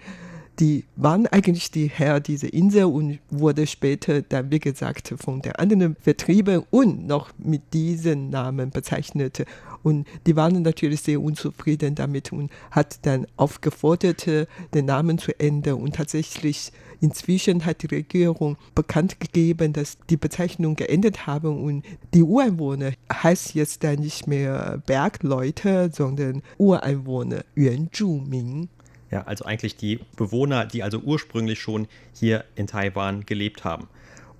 die 0.60 0.84
waren 0.96 1.26
eigentlich 1.28 1.70
die 1.70 1.86
Herr 1.86 2.20
dieser 2.20 2.52
Insel 2.52 2.84
und 2.84 3.20
wurde 3.30 3.66
später 3.66 4.22
dann, 4.22 4.50
wie 4.50 4.58
gesagt, 4.58 5.14
von 5.16 5.40
der 5.40 5.60
anderen 5.60 5.96
vertrieben 6.00 6.64
und 6.70 7.06
noch 7.06 7.30
mit 7.38 7.72
diesem 7.72 8.30
Namen 8.30 8.70
bezeichnet. 8.70 9.44
Und 9.84 10.06
die 10.26 10.34
waren 10.34 10.60
natürlich 10.62 11.02
sehr 11.02 11.20
unzufrieden 11.20 11.94
damit 11.94 12.32
und 12.32 12.50
hat 12.72 13.06
dann 13.06 13.26
aufgefordert, 13.36 14.26
den 14.74 14.84
Namen 14.84 15.18
zu 15.18 15.38
ändern. 15.38 15.74
Und 15.74 15.94
tatsächlich 15.94 16.72
inzwischen 17.00 17.64
hat 17.64 17.82
die 17.82 17.94
Regierung 17.94 18.56
bekannt 18.74 19.20
gegeben, 19.20 19.72
dass 19.72 19.98
die 20.10 20.16
Bezeichnung 20.16 20.74
geändert 20.74 21.28
haben 21.28 21.62
und 21.62 21.84
die 22.12 22.22
Ureinwohner 22.22 22.92
heißt 23.12 23.54
jetzt 23.54 23.84
dann 23.84 24.00
nicht 24.00 24.26
mehr 24.26 24.82
Bergleute, 24.86 25.90
sondern 25.94 26.42
Ureinwohner, 26.58 27.44
Yuanzhuming. 27.56 28.68
Ja, 29.10 29.22
also 29.22 29.44
eigentlich 29.44 29.76
die 29.76 30.00
Bewohner, 30.16 30.66
die 30.66 30.82
also 30.82 30.98
ursprünglich 30.98 31.60
schon 31.60 31.88
hier 32.12 32.44
in 32.56 32.66
Taiwan 32.66 33.24
gelebt 33.24 33.64
haben. 33.64 33.88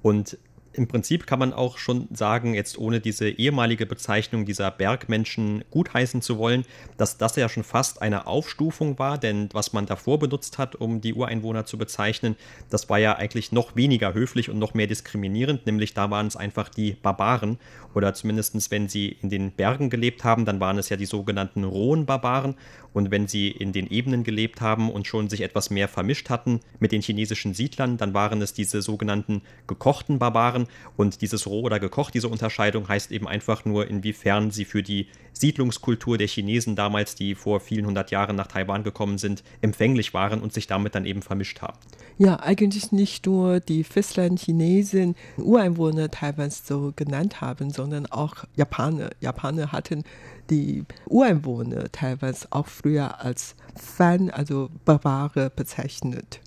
Und 0.03 0.39
im 0.73 0.87
Prinzip 0.87 1.27
kann 1.27 1.39
man 1.39 1.53
auch 1.53 1.79
schon 1.79 2.09
sagen, 2.13 2.55
jetzt 2.55 2.79
ohne 2.79 3.01
diese 3.01 3.29
ehemalige 3.29 3.87
Bezeichnung 3.87 4.45
dieser 4.45 4.71
Bergmenschen 4.71 5.65
gutheißen 5.71 6.23
zu 6.23 6.39
wollen, 6.39 6.65
dass 6.97 7.19
das 7.19 7.37
ja 7.37 7.49
schon 7.49 7.65
fast 7.65 8.01
eine 8.01 8.27
Aufstufung 8.27 8.99
war, 8.99 9.19
denn 9.19 9.49
was 9.53 9.73
man 9.73 9.87
davor 9.87 10.19
benutzt 10.19 10.59
hat, 10.59 10.77
um 10.77 11.01
die 11.01 11.15
Ureinwohner 11.15 11.65
zu 11.65 11.79
bezeichnen, 11.79 12.37
das 12.71 12.89
war 12.89 12.99
ja 12.99 13.17
eigentlich 13.17 13.53
noch 13.53 13.77
weniger 13.77 14.15
höflich 14.15 14.51
und 14.51 14.59
noch 14.59 14.75
mehr 14.75 14.87
diskriminierend, 14.87 15.67
nämlich 15.67 15.95
da 15.95 16.11
waren 16.11 16.27
es 16.27 16.37
einfach 16.37 16.69
die 16.69 16.93
Barbaren. 16.93 17.59
Oder 17.95 18.15
zumindest 18.15 18.71
wenn 18.71 18.89
sie 18.89 19.17
in 19.23 19.29
den 19.29 19.51
Bergen 19.51 19.91
gelebt 19.91 20.23
haben, 20.23 20.45
dann 20.45 20.61
waren 20.61 20.79
es 20.79 20.89
ja 20.89 20.97
die 20.97 21.05
sogenannten 21.05 21.65
rohen 21.65 22.07
Barbaren. 22.07 22.55
Und 22.93 23.11
wenn 23.11 23.27
sie 23.27 23.49
in 23.49 23.73
den 23.73 23.89
Ebenen 23.89 24.25
gelebt 24.25 24.61
haben 24.61 24.91
und 24.91 25.07
schon 25.07 25.29
sich 25.29 25.41
etwas 25.41 25.71
mehr 25.71 25.89
vermischt 25.89 26.31
hatten 26.31 26.61
mit 26.79 26.93
den 26.93 27.03
chinesischen 27.03 27.55
Siedlern, 27.55 27.97
dann 27.97 28.15
waren 28.15 28.41
es 28.41 28.55
diese 28.55 28.83
sogenannten 28.83 29.43
gekochten 29.67 30.19
Barbaren. 30.19 30.68
Und 30.97 31.23
dieses 31.23 31.47
roh 31.47 31.63
oder 31.63 31.81
gekocht, 31.81 32.15
diese 32.15 32.29
Unterscheidung 32.29 32.89
heißt 32.89 33.11
eben 33.11 33.29
einfach 33.29 33.65
nur, 33.65 33.89
inwiefern 33.89 34.51
sie 34.51 34.65
für 34.65 34.83
die 34.83 35.09
Siedlungskultur 35.33 36.19
der 36.19 36.27
Chinesen 36.27 36.75
damals, 36.77 37.15
die 37.15 37.35
vor 37.35 37.61
vielen 37.61 37.87
hundert 37.87 38.11
Jahren 38.11 38.37
nach 38.37 38.49
Taiwan 38.49 38.83
gekommen 38.83 39.19
sind, 39.19 39.45
empfänglich 39.61 40.15
waren 40.15 40.41
und 40.41 40.53
sich 40.53 40.67
damit 40.67 40.95
dann 40.95 41.05
eben 41.05 41.23
vermischt 41.23 41.63
haben. 41.63 41.79
Ja, 42.19 42.41
eigentlich 42.41 42.91
nicht 42.91 43.27
nur 43.27 43.61
die 43.61 43.85
Festland-Chinesen 43.85 45.15
Ureinwohner 45.37 46.11
Taiwans 46.11 46.67
so 46.67 46.93
genannt 46.97 47.41
haben, 47.41 47.71
sondern 47.71 48.07
auch 48.07 48.45
Japaner. 48.57 49.11
Japaner 49.21 49.71
hatten 49.71 50.03
die 50.51 50.85
Ureinwohner 51.07 51.93
Taiwans 51.93 52.51
auch 52.51 52.67
früher 52.67 53.21
als 53.21 53.55
Fan, 53.77 54.31
also 54.31 54.71
Barbare 54.85 55.51
bezeichnet. 55.55 56.41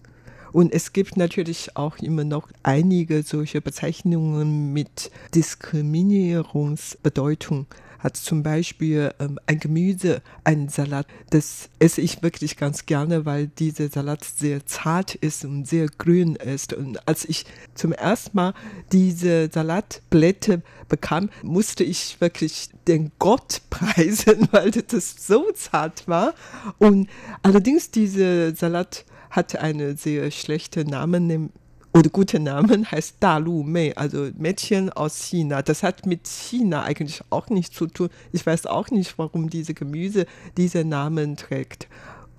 Und 0.51 0.73
es 0.73 0.93
gibt 0.93 1.17
natürlich 1.17 1.75
auch 1.75 1.97
immer 1.97 2.23
noch 2.23 2.49
einige 2.63 3.23
solche 3.23 3.61
Bezeichnungen 3.61 4.71
mit 4.73 5.11
Diskriminierungsbedeutung 5.33 7.65
hat 8.01 8.17
zum 8.17 8.43
Beispiel 8.43 9.13
ähm, 9.19 9.39
ein 9.45 9.59
Gemüse, 9.59 10.21
ein 10.43 10.69
Salat. 10.69 11.05
Das 11.29 11.69
esse 11.79 12.01
ich 12.01 12.23
wirklich 12.23 12.57
ganz 12.57 12.85
gerne, 12.85 13.25
weil 13.25 13.47
dieser 13.47 13.89
Salat 13.89 14.23
sehr 14.23 14.65
zart 14.65 15.15
ist 15.15 15.45
und 15.45 15.67
sehr 15.67 15.87
grün 15.87 16.35
ist. 16.35 16.73
Und 16.73 17.07
als 17.07 17.25
ich 17.25 17.45
zum 17.75 17.93
ersten 17.93 18.35
Mal 18.35 18.53
diese 18.91 19.49
Salatblätter 19.51 20.61
bekam, 20.89 21.29
musste 21.43 21.83
ich 21.83 22.19
wirklich 22.19 22.69
den 22.87 23.11
Gott 23.19 23.61
preisen, 23.69 24.47
weil 24.51 24.71
das 24.71 25.27
so 25.27 25.51
zart 25.53 26.07
war. 26.07 26.33
Und 26.79 27.07
allerdings 27.43 27.91
dieser 27.91 28.55
Salat 28.55 29.05
hatte 29.31 29.61
einen 29.61 29.97
sehr 29.97 30.29
schlechten 30.29 30.87
Namen, 30.87 31.51
oder 31.93 32.09
gute 32.09 32.39
Namen 32.39 32.89
heißt 32.89 33.17
Dalu 33.19 33.63
Mei, 33.63 33.95
also 33.97 34.29
Mädchen 34.37 34.89
aus 34.91 35.23
China. 35.23 35.61
Das 35.61 35.83
hat 35.83 36.05
mit 36.05 36.25
China 36.25 36.83
eigentlich 36.83 37.21
auch 37.29 37.49
nichts 37.49 37.75
zu 37.75 37.87
tun. 37.87 38.09
Ich 38.31 38.45
weiß 38.45 38.65
auch 38.67 38.89
nicht, 38.91 39.17
warum 39.17 39.49
diese 39.49 39.73
Gemüse 39.73 40.25
diese 40.55 40.85
Namen 40.85 41.35
trägt. 41.35 41.89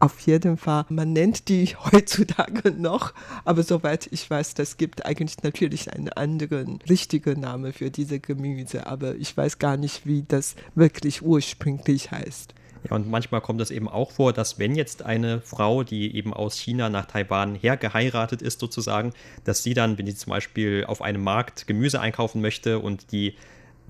Auf 0.01 0.19
jeden 0.21 0.57
Fall, 0.57 0.87
man 0.89 1.13
nennt 1.13 1.49
die 1.49 1.67
heutzutage 1.93 2.71
noch, 2.71 3.13
aber 3.45 3.63
soweit 3.63 4.09
ich 4.11 4.29
weiß, 4.29 4.55
das 4.55 4.79
gibt 4.79 5.05
eigentlich 5.05 5.43
natürlich 5.43 5.93
einen 5.93 6.09
anderen 6.09 6.81
richtigen 6.89 7.41
Namen 7.41 7.75
für 7.75 7.91
diese 7.91 8.21
Gemüse, 8.21 8.87
aber 8.87 9.17
ich 9.17 9.37
weiß 9.37 9.59
gar 9.59 9.77
nicht, 9.77 10.07
wie 10.07 10.25
das 10.27 10.57
wirklich 10.75 11.23
ursprünglich 11.23 12.11
heißt. 12.11 12.55
Ja, 12.89 12.97
und 12.97 13.09
manchmal 13.09 13.41
kommt 13.41 13.61
es 13.61 13.71
eben 13.71 13.89
auch 13.89 14.11
vor, 14.11 14.33
dass 14.33 14.59
wenn 14.59 14.75
jetzt 14.75 15.03
eine 15.03 15.41
Frau, 15.41 15.85
die 15.85 16.17
eben 16.17 16.35
aus 16.35 16.57
China 16.59 16.89
nach 16.89 17.07
Taiwan 17.07 17.55
hergeheiratet 17.55 18.43
ist, 18.43 18.59
sozusagen, 18.61 19.13
dass 19.45 19.63
sie 19.63 19.75
dann, 19.75 19.99
wenn 19.99 20.07
sie 20.07 20.17
zum 20.17 20.31
Beispiel 20.31 20.85
auf 20.87 21.01
einem 21.01 21.23
Markt 21.23 21.67
Gemüse 21.67 22.01
einkaufen 22.01 22.41
möchte 22.41 22.79
und 22.81 23.13
die 23.13 23.35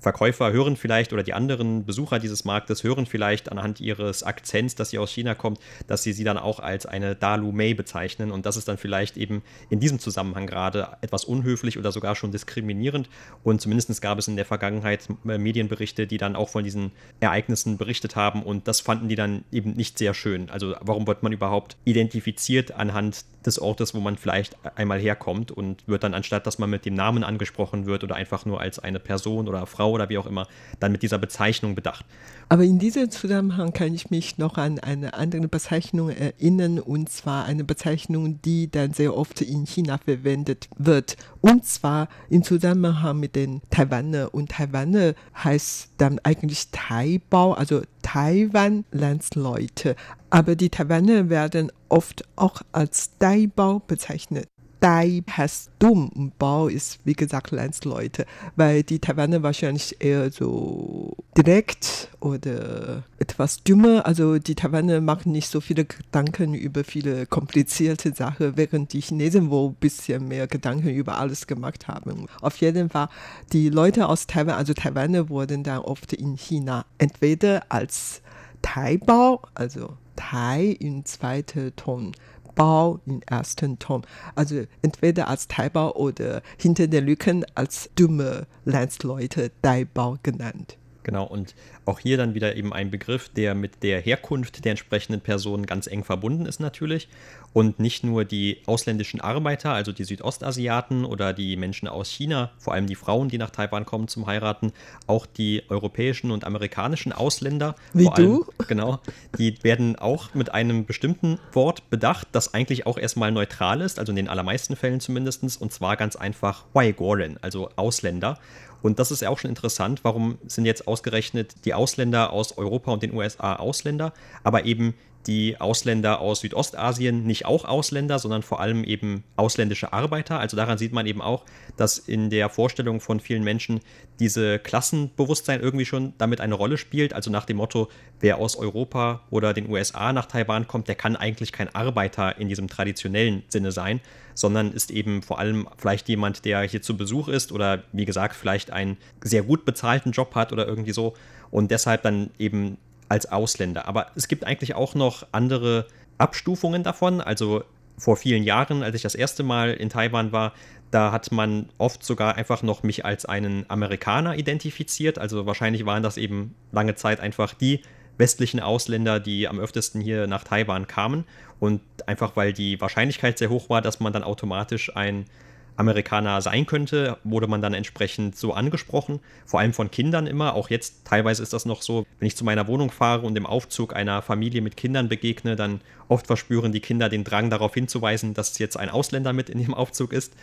Verkäufer 0.03 0.51
hören 0.51 0.75
vielleicht 0.75 1.13
oder 1.13 1.23
die 1.23 1.33
anderen 1.33 1.85
Besucher 1.85 2.19
dieses 2.19 2.43
Marktes 2.43 2.83
hören 2.83 3.05
vielleicht 3.05 3.49
anhand 3.49 3.79
ihres 3.79 4.21
Akzents, 4.23 4.75
dass 4.75 4.89
sie 4.89 4.99
aus 4.99 5.09
China 5.09 5.33
kommt, 5.33 5.59
dass 5.87 6.03
sie 6.03 6.11
sie 6.11 6.25
dann 6.25 6.37
auch 6.37 6.59
als 6.59 6.85
eine 6.85 7.15
Dalu 7.15 7.53
Mei 7.53 7.73
bezeichnen. 7.73 8.29
Und 8.29 8.45
das 8.45 8.57
ist 8.57 8.67
dann 8.67 8.77
vielleicht 8.77 9.15
eben 9.15 9.43
in 9.69 9.79
diesem 9.79 9.99
Zusammenhang 9.99 10.45
gerade 10.45 10.89
etwas 10.99 11.23
unhöflich 11.23 11.79
oder 11.79 11.93
sogar 11.93 12.15
schon 12.15 12.33
diskriminierend. 12.33 13.09
Und 13.43 13.61
zumindest 13.61 14.01
gab 14.01 14.19
es 14.19 14.27
in 14.27 14.35
der 14.35 14.45
Vergangenheit 14.45 15.07
äh, 15.25 15.37
Medienberichte, 15.37 16.05
die 16.05 16.17
dann 16.17 16.35
auch 16.35 16.49
von 16.49 16.65
diesen 16.65 16.91
Ereignissen 17.21 17.77
berichtet 17.77 18.17
haben. 18.17 18.43
Und 18.43 18.67
das 18.67 18.81
fanden 18.81 19.07
die 19.07 19.15
dann 19.15 19.45
eben 19.53 19.71
nicht 19.71 19.97
sehr 19.97 20.13
schön. 20.13 20.49
Also 20.49 20.75
warum 20.81 21.07
wird 21.07 21.23
man 21.23 21.31
überhaupt 21.31 21.77
identifiziert 21.85 22.73
anhand 22.73 23.23
des 23.45 23.59
Ortes, 23.59 23.93
wo 23.93 23.99
man 23.99 24.17
vielleicht 24.17 24.57
einmal 24.77 24.99
herkommt 24.99 25.51
und 25.51 25.87
wird 25.87 26.03
dann 26.03 26.13
anstatt, 26.13 26.47
dass 26.47 26.59
man 26.59 26.69
mit 26.69 26.85
dem 26.85 26.93
Namen 26.93 27.23
angesprochen 27.23 27.85
wird 27.85 28.03
oder 28.03 28.15
einfach 28.15 28.45
nur 28.45 28.59
als 28.59 28.79
eine 28.79 28.99
Person 28.99 29.47
oder 29.47 29.65
Frau 29.65 29.92
oder 29.93 30.09
wie 30.09 30.17
auch 30.17 30.25
immer, 30.25 30.47
dann 30.79 30.91
mit 30.91 31.03
dieser 31.03 31.17
Bezeichnung 31.17 31.75
bedacht. 31.75 32.05
Aber 32.49 32.63
in 32.63 32.77
diesem 32.79 33.09
Zusammenhang 33.09 33.73
kann 33.73 33.93
ich 33.93 34.09
mich 34.09 34.37
noch 34.37 34.57
an 34.57 34.79
eine 34.79 35.13
andere 35.13 35.47
Bezeichnung 35.47 36.09
erinnern, 36.09 36.79
und 36.79 37.09
zwar 37.09 37.45
eine 37.45 37.63
Bezeichnung, 37.63 38.41
die 38.41 38.69
dann 38.69 38.93
sehr 38.93 39.15
oft 39.15 39.41
in 39.41 39.65
China 39.65 39.97
verwendet 39.97 40.67
wird, 40.77 41.17
und 41.41 41.65
zwar 41.65 42.09
im 42.29 42.43
Zusammenhang 42.43 43.19
mit 43.19 43.35
den 43.35 43.61
Taiwaner. 43.69 44.33
Und 44.33 44.51
Taiwaner 44.51 45.13
heißt 45.43 45.91
dann 45.97 46.19
eigentlich 46.23 46.69
Taibao, 46.71 47.53
also 47.53 47.81
Taiwan-Landsleute. 48.01 49.95
Aber 50.29 50.55
die 50.55 50.69
Taiwaner 50.69 51.29
werden 51.29 51.71
oft 51.89 52.23
auch 52.35 52.61
als 52.71 53.17
Taibao 53.17 53.79
bezeichnet. 53.79 54.47
Dai 54.83 55.23
heißt 55.31 55.71
dumm 55.79 56.09
und 56.09 56.37
Bao 56.37 56.67
ist, 56.67 56.99
wie 57.05 57.13
gesagt, 57.13 57.51
Landsleute, 57.51 58.25
weil 58.57 58.83
die 58.83 58.99
Taiwaner 58.99 59.41
wahrscheinlich 59.41 59.95
eher 60.01 60.29
so 60.29 61.15
direkt 61.37 62.09
oder 62.19 63.03
etwas 63.17 63.63
dümmer. 63.63 64.05
Also 64.05 64.39
die 64.39 64.55
Taiwaner 64.55 64.99
machen 64.99 65.31
nicht 65.31 65.47
so 65.47 65.61
viele 65.61 65.85
Gedanken 65.85 66.53
über 66.53 66.83
viele 66.83 67.25
komplizierte 67.27 68.13
Sachen, 68.13 68.57
während 68.57 68.91
die 68.91 68.99
Chinesen 68.99 69.49
wohl 69.49 69.69
ein 69.69 69.75
bisschen 69.75 70.27
mehr 70.27 70.47
Gedanken 70.47 70.89
über 70.89 71.17
alles 71.17 71.47
gemacht 71.47 71.87
haben. 71.87 72.25
Auf 72.41 72.57
jeden 72.57 72.89
Fall, 72.89 73.07
die 73.53 73.69
Leute 73.69 74.09
aus 74.09 74.27
Taiwan, 74.27 74.55
also 74.55 74.73
Taiwaner 74.73 75.29
wurden 75.29 75.63
dann 75.63 75.79
oft 75.79 76.11
in 76.11 76.35
China 76.35 76.85
entweder 76.97 77.63
als 77.69 78.21
Taibao, 78.61 79.43
also 79.55 79.95
Tai 80.15 80.65
in 80.79 81.05
zweiter 81.05 81.75
Ton, 81.75 82.11
Bau 82.55 82.99
im 83.05 83.21
ersten 83.25 83.79
Ton. 83.79 84.03
Also 84.35 84.63
entweder 84.81 85.27
als 85.27 85.47
Taibao 85.47 85.95
oder 85.95 86.41
hinter 86.57 86.87
den 86.87 87.05
Lücken 87.05 87.45
als 87.55 87.89
dumme 87.95 88.47
Landsleute 88.65 89.51
Taibao 89.61 90.17
genannt. 90.23 90.77
Genau, 91.03 91.25
und 91.25 91.53
auch 91.85 91.99
hier 91.99 92.17
dann 92.17 92.33
wieder 92.33 92.55
eben 92.55 92.73
ein 92.73 92.89
Begriff, 92.89 93.29
der 93.29 93.55
mit 93.55 93.83
der 93.83 93.99
Herkunft 93.99 94.63
der 94.63 94.71
entsprechenden 94.71 95.21
Personen 95.21 95.65
ganz 95.65 95.87
eng 95.87 96.03
verbunden 96.03 96.45
ist 96.45 96.59
natürlich. 96.59 97.09
Und 97.53 97.79
nicht 97.79 98.03
nur 98.03 98.25
die 98.25 98.61
ausländischen 98.65 99.21
Arbeiter, 99.21 99.73
also 99.73 99.91
die 99.91 100.03
Südostasiaten 100.03 101.05
oder 101.05 101.33
die 101.33 101.55
Menschen 101.55 101.87
aus 101.87 102.09
China, 102.09 102.51
vor 102.57 102.73
allem 102.73 102.87
die 102.87 102.95
Frauen, 102.95 103.29
die 103.29 103.37
nach 103.37 103.51
Taiwan 103.51 103.85
kommen 103.85 104.07
zum 104.07 104.25
Heiraten, 104.25 104.73
auch 105.05 105.25
die 105.25 105.61
europäischen 105.69 106.31
und 106.31 106.45
amerikanischen 106.45 107.13
Ausländer, 107.13 107.75
Wie 107.93 108.05
vor 108.05 108.17
allem, 108.17 108.27
du? 108.27 108.45
genau, 108.67 108.99
die 109.37 109.63
werden 109.63 109.95
auch 109.97 110.33
mit 110.33 110.53
einem 110.53 110.85
bestimmten 110.85 111.39
Wort 111.51 111.89
bedacht, 111.89 112.27
das 112.31 112.53
eigentlich 112.53 112.87
auch 112.87 112.97
erstmal 112.97 113.31
neutral 113.31 113.81
ist, 113.81 113.99
also 113.99 114.11
in 114.11 114.15
den 114.15 114.29
allermeisten 114.29 114.75
Fällen 114.75 114.99
zumindest, 114.99 115.43
und 115.61 115.71
zwar 115.71 115.95
ganz 115.95 116.15
einfach 116.15 116.65
Huaygoren, 116.73 117.37
also 117.41 117.69
Ausländer. 117.75 118.39
Und 118.83 118.99
das 118.99 119.11
ist 119.11 119.21
ja 119.21 119.29
auch 119.29 119.39
schon 119.39 119.49
interessant, 119.49 120.03
warum 120.03 120.37
sind 120.45 120.65
jetzt 120.65 120.87
ausgerechnet 120.87 121.65
die 121.65 121.73
Ausländer 121.73 122.33
aus 122.33 122.57
Europa 122.57 122.91
und 122.91 123.01
den 123.01 123.13
USA 123.13 123.55
Ausländer, 123.55 124.13
aber 124.43 124.65
eben 124.65 124.93
die 125.27 125.59
Ausländer 125.59 126.19
aus 126.19 126.41
Südostasien 126.41 127.25
nicht 127.25 127.45
auch 127.45 127.65
Ausländer, 127.65 128.19
sondern 128.19 128.43
vor 128.43 128.59
allem 128.59 128.83
eben 128.83 129.23
ausländische 129.35 129.93
Arbeiter. 129.93 130.39
Also 130.39 130.57
daran 130.57 130.77
sieht 130.77 130.93
man 130.93 131.05
eben 131.05 131.21
auch, 131.21 131.45
dass 131.77 131.97
in 131.97 132.29
der 132.29 132.49
Vorstellung 132.49 132.99
von 132.99 133.19
vielen 133.19 133.43
Menschen 133.43 133.79
diese 134.19 134.59
Klassenbewusstsein 134.59 135.61
irgendwie 135.61 135.85
schon 135.85 136.13
damit 136.17 136.41
eine 136.41 136.55
Rolle 136.55 136.77
spielt. 136.77 137.13
Also 137.13 137.31
nach 137.31 137.45
dem 137.45 137.57
Motto, 137.57 137.89
wer 138.19 138.37
aus 138.37 138.55
Europa 138.55 139.21
oder 139.29 139.53
den 139.53 139.69
USA 139.69 140.13
nach 140.13 140.25
Taiwan 140.25 140.67
kommt, 140.67 140.87
der 140.87 140.95
kann 140.95 141.15
eigentlich 141.15 141.51
kein 141.51 141.73
Arbeiter 141.73 142.37
in 142.37 142.49
diesem 142.49 142.67
traditionellen 142.67 143.43
Sinne 143.47 143.71
sein, 143.71 144.01
sondern 144.33 144.71
ist 144.71 144.91
eben 144.91 145.21
vor 145.21 145.39
allem 145.39 145.67
vielleicht 145.77 146.09
jemand, 146.09 146.45
der 146.45 146.61
hier 146.63 146.81
zu 146.81 146.97
Besuch 146.97 147.27
ist 147.27 147.51
oder 147.51 147.83
wie 147.91 148.05
gesagt 148.05 148.35
vielleicht 148.35 148.71
einen 148.71 148.97
sehr 149.23 149.43
gut 149.43 149.65
bezahlten 149.65 150.11
Job 150.11 150.35
hat 150.35 150.51
oder 150.51 150.67
irgendwie 150.67 150.93
so 150.93 151.13
und 151.51 151.71
deshalb 151.71 152.01
dann 152.01 152.31
eben 152.39 152.77
als 153.13 153.31
Ausländer. 153.31 153.87
Aber 153.87 154.07
es 154.15 154.27
gibt 154.27 154.43
eigentlich 154.43 154.73
auch 154.73 154.95
noch 154.95 155.27
andere 155.31 155.85
Abstufungen 156.17 156.81
davon. 156.81 157.21
Also 157.21 157.63
vor 157.95 158.17
vielen 158.17 158.41
Jahren, 158.41 158.81
als 158.81 158.95
ich 158.95 159.03
das 159.03 159.13
erste 159.13 159.43
Mal 159.43 159.71
in 159.75 159.89
Taiwan 159.89 160.31
war, 160.31 160.53
da 160.89 161.11
hat 161.11 161.31
man 161.31 161.69
oft 161.77 162.03
sogar 162.03 162.35
einfach 162.37 162.63
noch 162.63 162.81
mich 162.81 163.05
als 163.05 163.25
einen 163.25 163.65
Amerikaner 163.69 164.35
identifiziert. 164.35 165.19
Also 165.19 165.45
wahrscheinlich 165.45 165.85
waren 165.85 166.01
das 166.01 166.17
eben 166.17 166.55
lange 166.71 166.95
Zeit 166.95 167.19
einfach 167.19 167.53
die 167.53 167.81
westlichen 168.17 168.59
Ausländer, 168.59 169.19
die 169.19 169.47
am 169.47 169.59
öftesten 169.59 170.01
hier 170.01 170.25
nach 170.25 170.43
Taiwan 170.43 170.87
kamen. 170.87 171.25
Und 171.59 171.81
einfach 172.07 172.35
weil 172.35 172.51
die 172.51 172.81
Wahrscheinlichkeit 172.81 173.37
sehr 173.37 173.51
hoch 173.51 173.69
war, 173.69 173.83
dass 173.83 173.99
man 173.99 174.11
dann 174.11 174.23
automatisch 174.23 174.95
ein 174.95 175.25
Amerikaner 175.75 176.41
sein 176.41 176.65
könnte, 176.65 177.17
wurde 177.23 177.47
man 177.47 177.61
dann 177.61 177.73
entsprechend 177.73 178.35
so 178.35 178.53
angesprochen, 178.53 179.19
vor 179.45 179.59
allem 179.59 179.73
von 179.73 179.91
Kindern 179.91 180.27
immer. 180.27 180.53
Auch 180.55 180.69
jetzt 180.69 181.05
teilweise 181.05 181.41
ist 181.41 181.53
das 181.53 181.65
noch 181.65 181.81
so, 181.81 182.05
wenn 182.19 182.27
ich 182.27 182.35
zu 182.35 182.45
meiner 182.45 182.67
Wohnung 182.67 182.91
fahre 182.91 183.25
und 183.25 183.37
im 183.37 183.45
Aufzug 183.45 183.95
einer 183.95 184.21
Familie 184.21 184.61
mit 184.61 184.77
Kindern 184.77 185.09
begegne, 185.09 185.55
dann 185.55 185.81
oft 186.07 186.27
verspüren 186.27 186.71
die 186.71 186.79
Kinder 186.79 187.09
den 187.09 187.23
Drang 187.23 187.49
darauf 187.49 187.73
hinzuweisen, 187.73 188.33
dass 188.33 188.59
jetzt 188.59 188.77
ein 188.77 188.89
Ausländer 188.89 189.33
mit 189.33 189.49
in 189.49 189.59
dem 189.59 189.73
Aufzug 189.73 190.13
ist. 190.13 190.33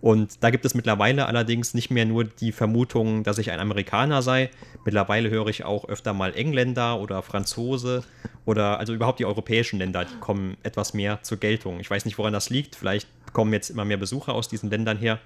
Und 0.00 0.44
da 0.44 0.50
gibt 0.50 0.64
es 0.64 0.74
mittlerweile 0.74 1.26
allerdings 1.26 1.74
nicht 1.74 1.90
mehr 1.90 2.04
nur 2.04 2.24
die 2.24 2.52
Vermutung, 2.52 3.24
dass 3.24 3.38
ich 3.38 3.50
ein 3.50 3.58
Amerikaner 3.58 4.22
sei. 4.22 4.50
Mittlerweile 4.84 5.28
höre 5.28 5.48
ich 5.48 5.64
auch 5.64 5.88
öfter 5.88 6.12
mal 6.12 6.34
Engländer 6.34 7.00
oder 7.00 7.22
Franzose 7.22 8.04
oder 8.44 8.78
also 8.78 8.94
überhaupt 8.94 9.18
die 9.18 9.24
europäischen 9.24 9.78
Länder, 9.78 10.04
die 10.04 10.20
kommen 10.20 10.56
etwas 10.62 10.94
mehr 10.94 11.22
zur 11.22 11.38
Geltung. 11.38 11.80
Ich 11.80 11.90
weiß 11.90 12.04
nicht, 12.04 12.16
woran 12.16 12.32
das 12.32 12.48
liegt. 12.48 12.76
Vielleicht 12.76 13.08
kommen 13.32 13.52
jetzt 13.52 13.70
immer 13.70 13.84
mehr 13.84 13.96
Besucher 13.96 14.34
aus 14.34 14.48
diesen 14.48 14.70
Ländern 14.70 14.98
her. 14.98 15.18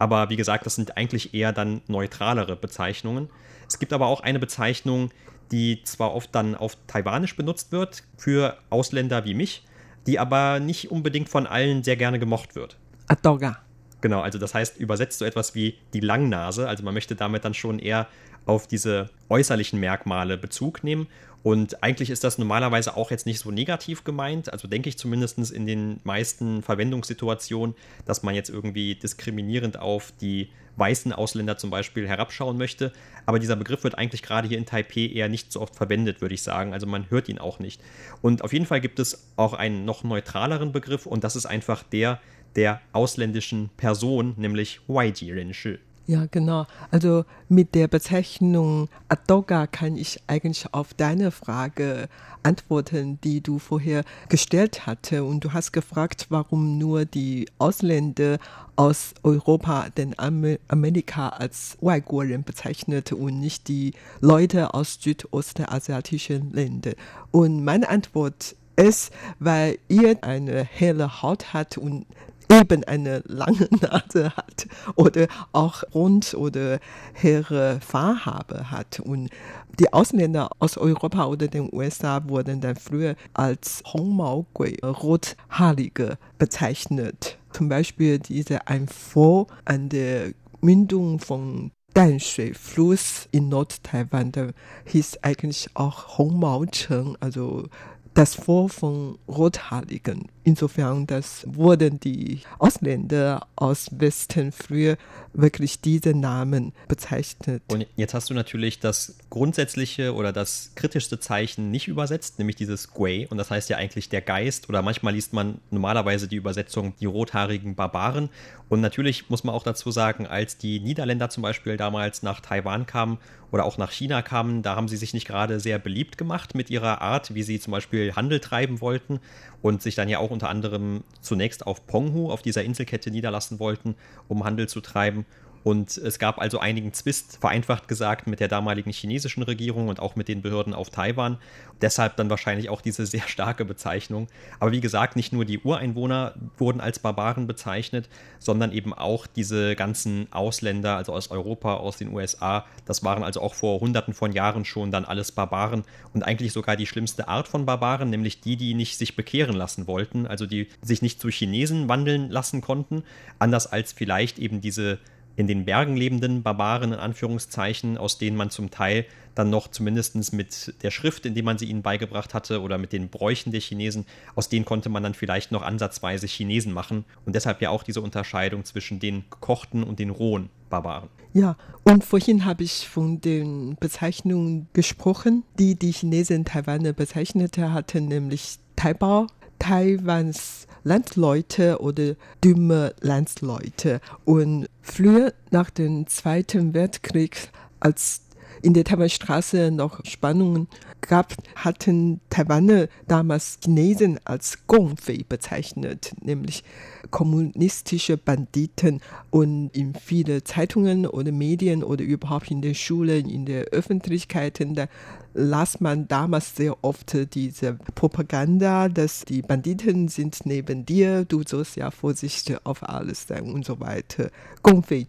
Aber 0.00 0.30
wie 0.30 0.36
gesagt, 0.36 0.66
das 0.66 0.74
sind 0.74 0.96
eigentlich 0.96 1.34
eher 1.34 1.52
dann 1.52 1.80
neutralere 1.86 2.56
Bezeichnungen. 2.56 3.30
Es 3.68 3.78
gibt 3.78 3.92
aber 3.92 4.06
auch 4.06 4.20
eine 4.20 4.38
Bezeichnung, 4.38 5.10
die 5.52 5.82
zwar 5.84 6.14
oft 6.14 6.34
dann 6.34 6.54
auf 6.54 6.76
Taiwanisch 6.86 7.36
benutzt 7.36 7.72
wird 7.72 8.02
für 8.16 8.58
Ausländer 8.70 9.24
wie 9.24 9.34
mich, 9.34 9.64
die 10.06 10.18
aber 10.18 10.60
nicht 10.60 10.90
unbedingt 10.90 11.28
von 11.28 11.46
allen 11.46 11.82
sehr 11.84 11.96
gerne 11.96 12.18
gemocht 12.18 12.54
wird. 12.54 12.76
Adoga. 13.06 13.67
Genau, 14.00 14.20
also 14.20 14.38
das 14.38 14.54
heißt 14.54 14.78
übersetzt 14.78 15.18
so 15.18 15.24
etwas 15.24 15.54
wie 15.54 15.76
die 15.92 16.00
Langnase. 16.00 16.68
Also 16.68 16.84
man 16.84 16.94
möchte 16.94 17.16
damit 17.16 17.44
dann 17.44 17.54
schon 17.54 17.78
eher 17.78 18.06
auf 18.46 18.66
diese 18.66 19.10
äußerlichen 19.28 19.78
Merkmale 19.78 20.38
Bezug 20.38 20.84
nehmen. 20.84 21.08
Und 21.42 21.82
eigentlich 21.82 22.10
ist 22.10 22.24
das 22.24 22.38
normalerweise 22.38 22.96
auch 22.96 23.10
jetzt 23.10 23.26
nicht 23.26 23.38
so 23.38 23.50
negativ 23.50 24.04
gemeint. 24.04 24.52
Also 24.52 24.66
denke 24.66 24.88
ich 24.88 24.98
zumindest 24.98 25.38
in 25.50 25.66
den 25.66 26.00
meisten 26.04 26.62
Verwendungssituationen, 26.62 27.76
dass 28.06 28.22
man 28.22 28.34
jetzt 28.34 28.50
irgendwie 28.50 28.96
diskriminierend 28.96 29.78
auf 29.78 30.12
die 30.20 30.50
weißen 30.76 31.12
Ausländer 31.12 31.58
zum 31.58 31.70
Beispiel 31.70 32.08
herabschauen 32.08 32.56
möchte. 32.56 32.92
Aber 33.26 33.38
dieser 33.38 33.56
Begriff 33.56 33.84
wird 33.84 33.98
eigentlich 33.98 34.22
gerade 34.22 34.48
hier 34.48 34.58
in 34.58 34.66
Taipei 34.66 35.06
eher 35.06 35.28
nicht 35.28 35.52
so 35.52 35.60
oft 35.60 35.76
verwendet, 35.76 36.20
würde 36.20 36.34
ich 36.34 36.42
sagen. 36.42 36.72
Also 36.72 36.86
man 36.86 37.10
hört 37.10 37.28
ihn 37.28 37.38
auch 37.38 37.58
nicht. 37.58 37.80
Und 38.22 38.42
auf 38.42 38.52
jeden 38.52 38.66
Fall 38.66 38.80
gibt 38.80 38.98
es 38.98 39.28
auch 39.36 39.52
einen 39.52 39.84
noch 39.84 40.04
neutraleren 40.04 40.72
Begriff 40.72 41.06
und 41.06 41.24
das 41.24 41.36
ist 41.36 41.46
einfach 41.46 41.82
der 41.82 42.20
der 42.56 42.80
ausländischen 42.92 43.70
Person, 43.76 44.34
nämlich 44.36 44.80
Waiji-Renshi. 44.88 45.78
Ja, 46.08 46.24
genau. 46.30 46.66
Also 46.90 47.26
mit 47.50 47.74
der 47.74 47.86
Bezeichnung 47.86 48.88
Adoga 49.10 49.66
kann 49.66 49.98
ich 49.98 50.22
eigentlich 50.26 50.72
auf 50.72 50.94
deine 50.94 51.30
Frage 51.30 52.08
antworten, 52.42 53.18
die 53.22 53.42
du 53.42 53.58
vorher 53.58 54.04
gestellt 54.30 54.86
hatte. 54.86 55.22
Und 55.22 55.44
du 55.44 55.52
hast 55.52 55.72
gefragt, 55.72 56.24
warum 56.30 56.78
nur 56.78 57.04
die 57.04 57.46
Ausländer 57.58 58.38
aus 58.74 59.12
Europa 59.22 59.90
den 59.90 60.18
Amerika 60.18 61.28
als 61.28 61.76
Waiguoren 61.82 62.42
bezeichnet 62.42 63.12
und 63.12 63.38
nicht 63.38 63.68
die 63.68 63.92
Leute 64.22 64.72
aus 64.72 64.96
südostasiatischen 65.02 66.54
Ländern. 66.54 66.94
Und 67.32 67.62
meine 67.64 67.86
Antwort 67.90 68.56
ist, 68.76 69.12
weil 69.40 69.78
ihr 69.88 70.16
eine 70.22 70.64
helle 70.64 71.20
Haut 71.20 71.52
hat 71.52 71.76
und 71.76 72.06
eben 72.50 72.84
eine 72.84 73.22
lange 73.26 73.68
Nase 73.80 74.30
hat 74.36 74.66
oder 74.94 75.26
auch 75.52 75.82
rund 75.94 76.34
oder 76.34 76.80
helle 77.12 77.80
Fahrhabe 77.80 78.70
hat. 78.70 79.00
Und 79.00 79.30
die 79.78 79.92
Ausländer 79.92 80.50
aus 80.58 80.76
Europa 80.76 81.26
oder 81.26 81.48
den 81.48 81.68
USA 81.72 82.22
wurden 82.26 82.60
dann 82.60 82.76
früher 82.76 83.14
als 83.34 83.82
Hongmaogui, 83.92 84.78
Rothaarige, 84.82 86.18
bezeichnet. 86.38 87.38
Zum 87.52 87.68
Beispiel 87.68 88.18
diese 88.18 88.66
ein 88.66 88.88
Fort 88.88 89.50
an 89.64 89.88
der 89.88 90.32
Mündung 90.60 91.18
von 91.18 91.70
Danshui-Fluss 91.94 93.28
in 93.32 93.48
Nord-Taiwan, 93.48 94.32
da 94.32 94.48
hieß 94.84 95.18
eigentlich 95.22 95.68
auch 95.74 96.18
Hongmao-Cheng, 96.18 97.16
also 97.20 97.68
das 98.14 98.34
Vor 98.34 98.68
von 98.68 99.18
Rothaarigen. 99.28 100.28
Insofern, 100.48 101.06
das 101.06 101.44
wurden 101.46 102.00
die 102.00 102.40
Ausländer 102.58 103.46
aus 103.54 103.90
Westen 103.92 104.50
früher 104.50 104.96
wirklich 105.34 105.82
diese 105.82 106.14
Namen 106.14 106.72
bezeichnet. 106.88 107.62
Und 107.70 107.86
jetzt 107.96 108.14
hast 108.14 108.30
du 108.30 108.34
natürlich 108.34 108.80
das 108.80 109.18
grundsätzliche 109.28 110.14
oder 110.14 110.32
das 110.32 110.72
kritischste 110.74 111.20
Zeichen 111.20 111.70
nicht 111.70 111.86
übersetzt, 111.86 112.38
nämlich 112.38 112.56
dieses 112.56 112.94
Gui. 112.94 113.26
Und 113.28 113.36
das 113.36 113.50
heißt 113.50 113.68
ja 113.68 113.76
eigentlich 113.76 114.08
der 114.08 114.22
Geist 114.22 114.70
oder 114.70 114.80
manchmal 114.80 115.12
liest 115.12 115.34
man 115.34 115.58
normalerweise 115.70 116.28
die 116.28 116.36
Übersetzung 116.36 116.94
die 116.98 117.04
rothaarigen 117.04 117.74
Barbaren. 117.74 118.30
Und 118.70 118.80
natürlich 118.80 119.28
muss 119.28 119.44
man 119.44 119.54
auch 119.54 119.62
dazu 119.62 119.90
sagen, 119.90 120.26
als 120.26 120.56
die 120.56 120.80
Niederländer 120.80 121.28
zum 121.28 121.42
Beispiel 121.42 121.76
damals 121.76 122.22
nach 122.22 122.40
Taiwan 122.40 122.86
kamen 122.86 123.18
oder 123.50 123.64
auch 123.64 123.78
nach 123.78 123.90
China 123.90 124.20
kamen, 124.22 124.62
da 124.62 124.76
haben 124.76 124.88
sie 124.88 124.96
sich 124.96 125.14
nicht 125.14 125.26
gerade 125.26 125.60
sehr 125.60 125.78
beliebt 125.78 126.18
gemacht 126.18 126.54
mit 126.54 126.68
ihrer 126.68 127.00
Art, 127.00 127.34
wie 127.34 127.42
sie 127.42 127.60
zum 127.60 127.70
Beispiel 127.70 128.14
Handel 128.14 128.40
treiben 128.40 128.80
wollten 128.80 129.20
und 129.62 129.82
sich 129.82 129.94
dann 129.94 130.08
ja 130.08 130.18
auch 130.18 130.30
unter 130.38 130.50
anderem 130.50 131.02
zunächst 131.20 131.66
auf 131.66 131.84
Penghu, 131.88 132.30
auf 132.30 132.42
dieser 132.42 132.62
Inselkette 132.62 133.10
niederlassen 133.10 133.58
wollten, 133.58 133.96
um 134.28 134.44
Handel 134.44 134.68
zu 134.68 134.80
treiben. 134.80 135.26
Und 135.64 135.96
es 135.96 136.18
gab 136.18 136.38
also 136.38 136.58
einigen 136.58 136.92
Zwist, 136.92 137.38
vereinfacht 137.40 137.88
gesagt, 137.88 138.26
mit 138.26 138.40
der 138.40 138.48
damaligen 138.48 138.90
chinesischen 138.90 139.42
Regierung 139.42 139.88
und 139.88 140.00
auch 140.00 140.16
mit 140.16 140.28
den 140.28 140.42
Behörden 140.42 140.74
auf 140.74 140.90
Taiwan. 140.90 141.38
Deshalb 141.80 142.16
dann 142.16 142.30
wahrscheinlich 142.30 142.70
auch 142.70 142.80
diese 142.80 143.06
sehr 143.06 143.26
starke 143.26 143.64
Bezeichnung. 143.64 144.28
Aber 144.60 144.72
wie 144.72 144.80
gesagt, 144.80 145.16
nicht 145.16 145.32
nur 145.32 145.44
die 145.44 145.58
Ureinwohner 145.58 146.34
wurden 146.56 146.80
als 146.80 146.98
Barbaren 146.98 147.46
bezeichnet, 147.46 148.08
sondern 148.38 148.72
eben 148.72 148.94
auch 148.94 149.26
diese 149.26 149.76
ganzen 149.76 150.32
Ausländer, 150.32 150.96
also 150.96 151.12
aus 151.12 151.30
Europa, 151.30 151.74
aus 151.74 151.96
den 151.96 152.12
USA. 152.12 152.64
Das 152.84 153.04
waren 153.04 153.22
also 153.22 153.40
auch 153.40 153.54
vor 153.54 153.80
Hunderten 153.80 154.14
von 154.14 154.32
Jahren 154.32 154.64
schon 154.64 154.90
dann 154.90 155.04
alles 155.04 155.32
Barbaren 155.32 155.84
und 156.14 156.22
eigentlich 156.22 156.52
sogar 156.52 156.76
die 156.76 156.86
schlimmste 156.86 157.28
Art 157.28 157.48
von 157.48 157.66
Barbaren, 157.66 158.10
nämlich 158.10 158.40
die, 158.40 158.56
die 158.56 158.74
nicht 158.74 158.98
sich 158.98 159.16
bekehren 159.16 159.56
lassen 159.56 159.86
wollten, 159.86 160.26
also 160.26 160.46
die 160.46 160.68
sich 160.82 161.02
nicht 161.02 161.20
zu 161.20 161.28
Chinesen 161.28 161.88
wandeln 161.88 162.30
lassen 162.30 162.60
konnten, 162.60 163.02
anders 163.38 163.66
als 163.66 163.92
vielleicht 163.92 164.38
eben 164.38 164.60
diese 164.60 164.98
in 165.38 165.46
den 165.46 165.64
Bergen 165.64 165.96
lebenden 165.96 166.42
Barbaren, 166.42 166.92
in 166.92 166.98
Anführungszeichen, 166.98 167.96
aus 167.96 168.18
denen 168.18 168.36
man 168.36 168.50
zum 168.50 168.72
Teil 168.72 169.06
dann 169.36 169.50
noch 169.50 169.68
zumindest 169.68 170.32
mit 170.32 170.74
der 170.82 170.90
Schrift, 170.90 171.26
indem 171.26 171.44
man 171.44 171.58
sie 171.58 171.66
ihnen 171.66 171.82
beigebracht 171.82 172.34
hatte, 172.34 172.60
oder 172.60 172.76
mit 172.76 172.92
den 172.92 173.08
Bräuchen 173.08 173.52
der 173.52 173.60
Chinesen, 173.60 174.04
aus 174.34 174.48
denen 174.48 174.64
konnte 174.64 174.88
man 174.88 175.04
dann 175.04 175.14
vielleicht 175.14 175.52
noch 175.52 175.62
ansatzweise 175.62 176.26
Chinesen 176.26 176.72
machen. 176.72 177.04
Und 177.24 177.36
deshalb 177.36 177.62
ja 177.62 177.70
auch 177.70 177.84
diese 177.84 178.00
Unterscheidung 178.00 178.64
zwischen 178.64 178.98
den 178.98 179.26
gekochten 179.30 179.84
und 179.84 180.00
den 180.00 180.10
rohen 180.10 180.50
Barbaren. 180.70 181.08
Ja, 181.34 181.56
und 181.84 182.04
vorhin 182.04 182.44
habe 182.44 182.64
ich 182.64 182.88
von 182.88 183.20
den 183.20 183.76
Bezeichnungen 183.78 184.66
gesprochen, 184.72 185.44
die 185.56 185.76
die 185.76 185.92
Chinesen 185.92 186.46
Taiwan 186.46 186.82
bezeichnete 186.96 187.72
hatten, 187.72 188.08
nämlich 188.08 188.58
Taibao, 188.74 189.28
Taiwans 189.60 190.67
Landsleute 190.88 191.80
oder 191.80 192.14
dumme 192.40 192.94
Landsleute. 193.00 194.00
Und 194.24 194.66
früher 194.80 195.34
nach 195.50 195.68
dem 195.68 196.06
Zweiten 196.06 196.72
Weltkrieg, 196.72 197.50
als 197.78 198.22
in 198.62 198.74
der 198.74 198.84
Taiwanstraße 198.84 199.70
noch 199.70 200.04
Spannungen 200.04 200.66
gab, 201.00 201.34
hatten 201.54 202.20
Taiwaner 202.30 202.88
damals 203.06 203.58
Chinesen 203.62 204.18
als 204.24 204.66
Gongfei 204.66 205.24
bezeichnet, 205.28 206.12
nämlich 206.22 206.64
kommunistische 207.10 208.16
Banditen. 208.16 209.00
Und 209.30 209.70
in 209.74 209.94
viele 209.94 210.42
Zeitungen 210.42 211.06
oder 211.06 211.32
Medien 211.32 211.84
oder 211.84 212.02
überhaupt 212.02 212.50
in 212.50 212.62
den 212.62 212.74
Schulen, 212.74 213.28
in 213.28 213.44
der 213.44 213.66
Öffentlichkeit, 213.66 214.58
da 214.74 214.88
las 215.34 215.80
man 215.80 216.08
damals 216.08 216.56
sehr 216.56 216.76
oft 216.82 217.16
diese 217.34 217.74
Propaganda, 217.94 218.88
dass 218.88 219.24
die 219.24 219.42
Banditen 219.42 220.08
sind 220.08 220.44
neben 220.44 220.84
dir, 220.84 221.24
du 221.24 221.42
sollst 221.46 221.76
ja 221.76 221.90
vorsichtig 221.90 222.58
auf 222.64 222.88
alles 222.88 223.26
sein 223.26 223.52
und 223.52 223.64
so 223.64 223.80
weiter. 223.80 224.30
Gongfei 224.62 225.06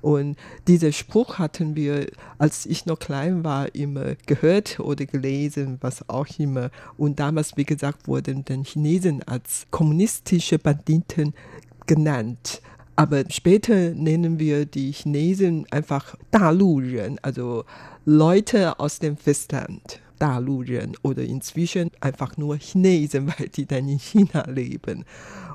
Und 0.00 0.36
dieser 0.66 0.92
Spruch 0.92 1.38
hatten 1.38 1.76
wir, 1.76 2.06
als 2.38 2.66
ich 2.66 2.86
noch 2.86 2.98
klein 2.98 3.44
war, 3.44 3.74
immer 3.74 4.14
gehört 4.26 4.80
oder 4.80 5.06
gelesen, 5.06 5.78
was 5.80 6.08
auch 6.08 6.26
immer. 6.38 6.70
Und 6.96 7.20
damals, 7.20 7.56
wie 7.56 7.64
gesagt, 7.64 8.08
wurden 8.08 8.44
dann 8.44 8.64
Chinesen 8.64 9.22
als 9.22 9.66
kommunistische 9.70 10.58
Banditen 10.58 11.34
genannt. 11.86 12.60
Aber 12.98 13.22
später 13.30 13.94
nennen 13.94 14.40
wir 14.40 14.66
die 14.66 14.90
Chinesen 14.90 15.66
einfach 15.70 16.16
Daluren, 16.32 17.20
also 17.22 17.64
Leute 18.10 18.80
aus 18.80 19.00
dem 19.00 19.18
Festland. 19.18 20.00
Daluren 20.18 20.96
oder 21.02 21.22
inzwischen 21.22 21.90
einfach 22.00 22.38
nur 22.38 22.56
Chinesen, 22.56 23.26
weil 23.38 23.50
die 23.50 23.66
dann 23.66 23.86
in 23.86 23.98
China 23.98 24.48
leben. 24.48 25.04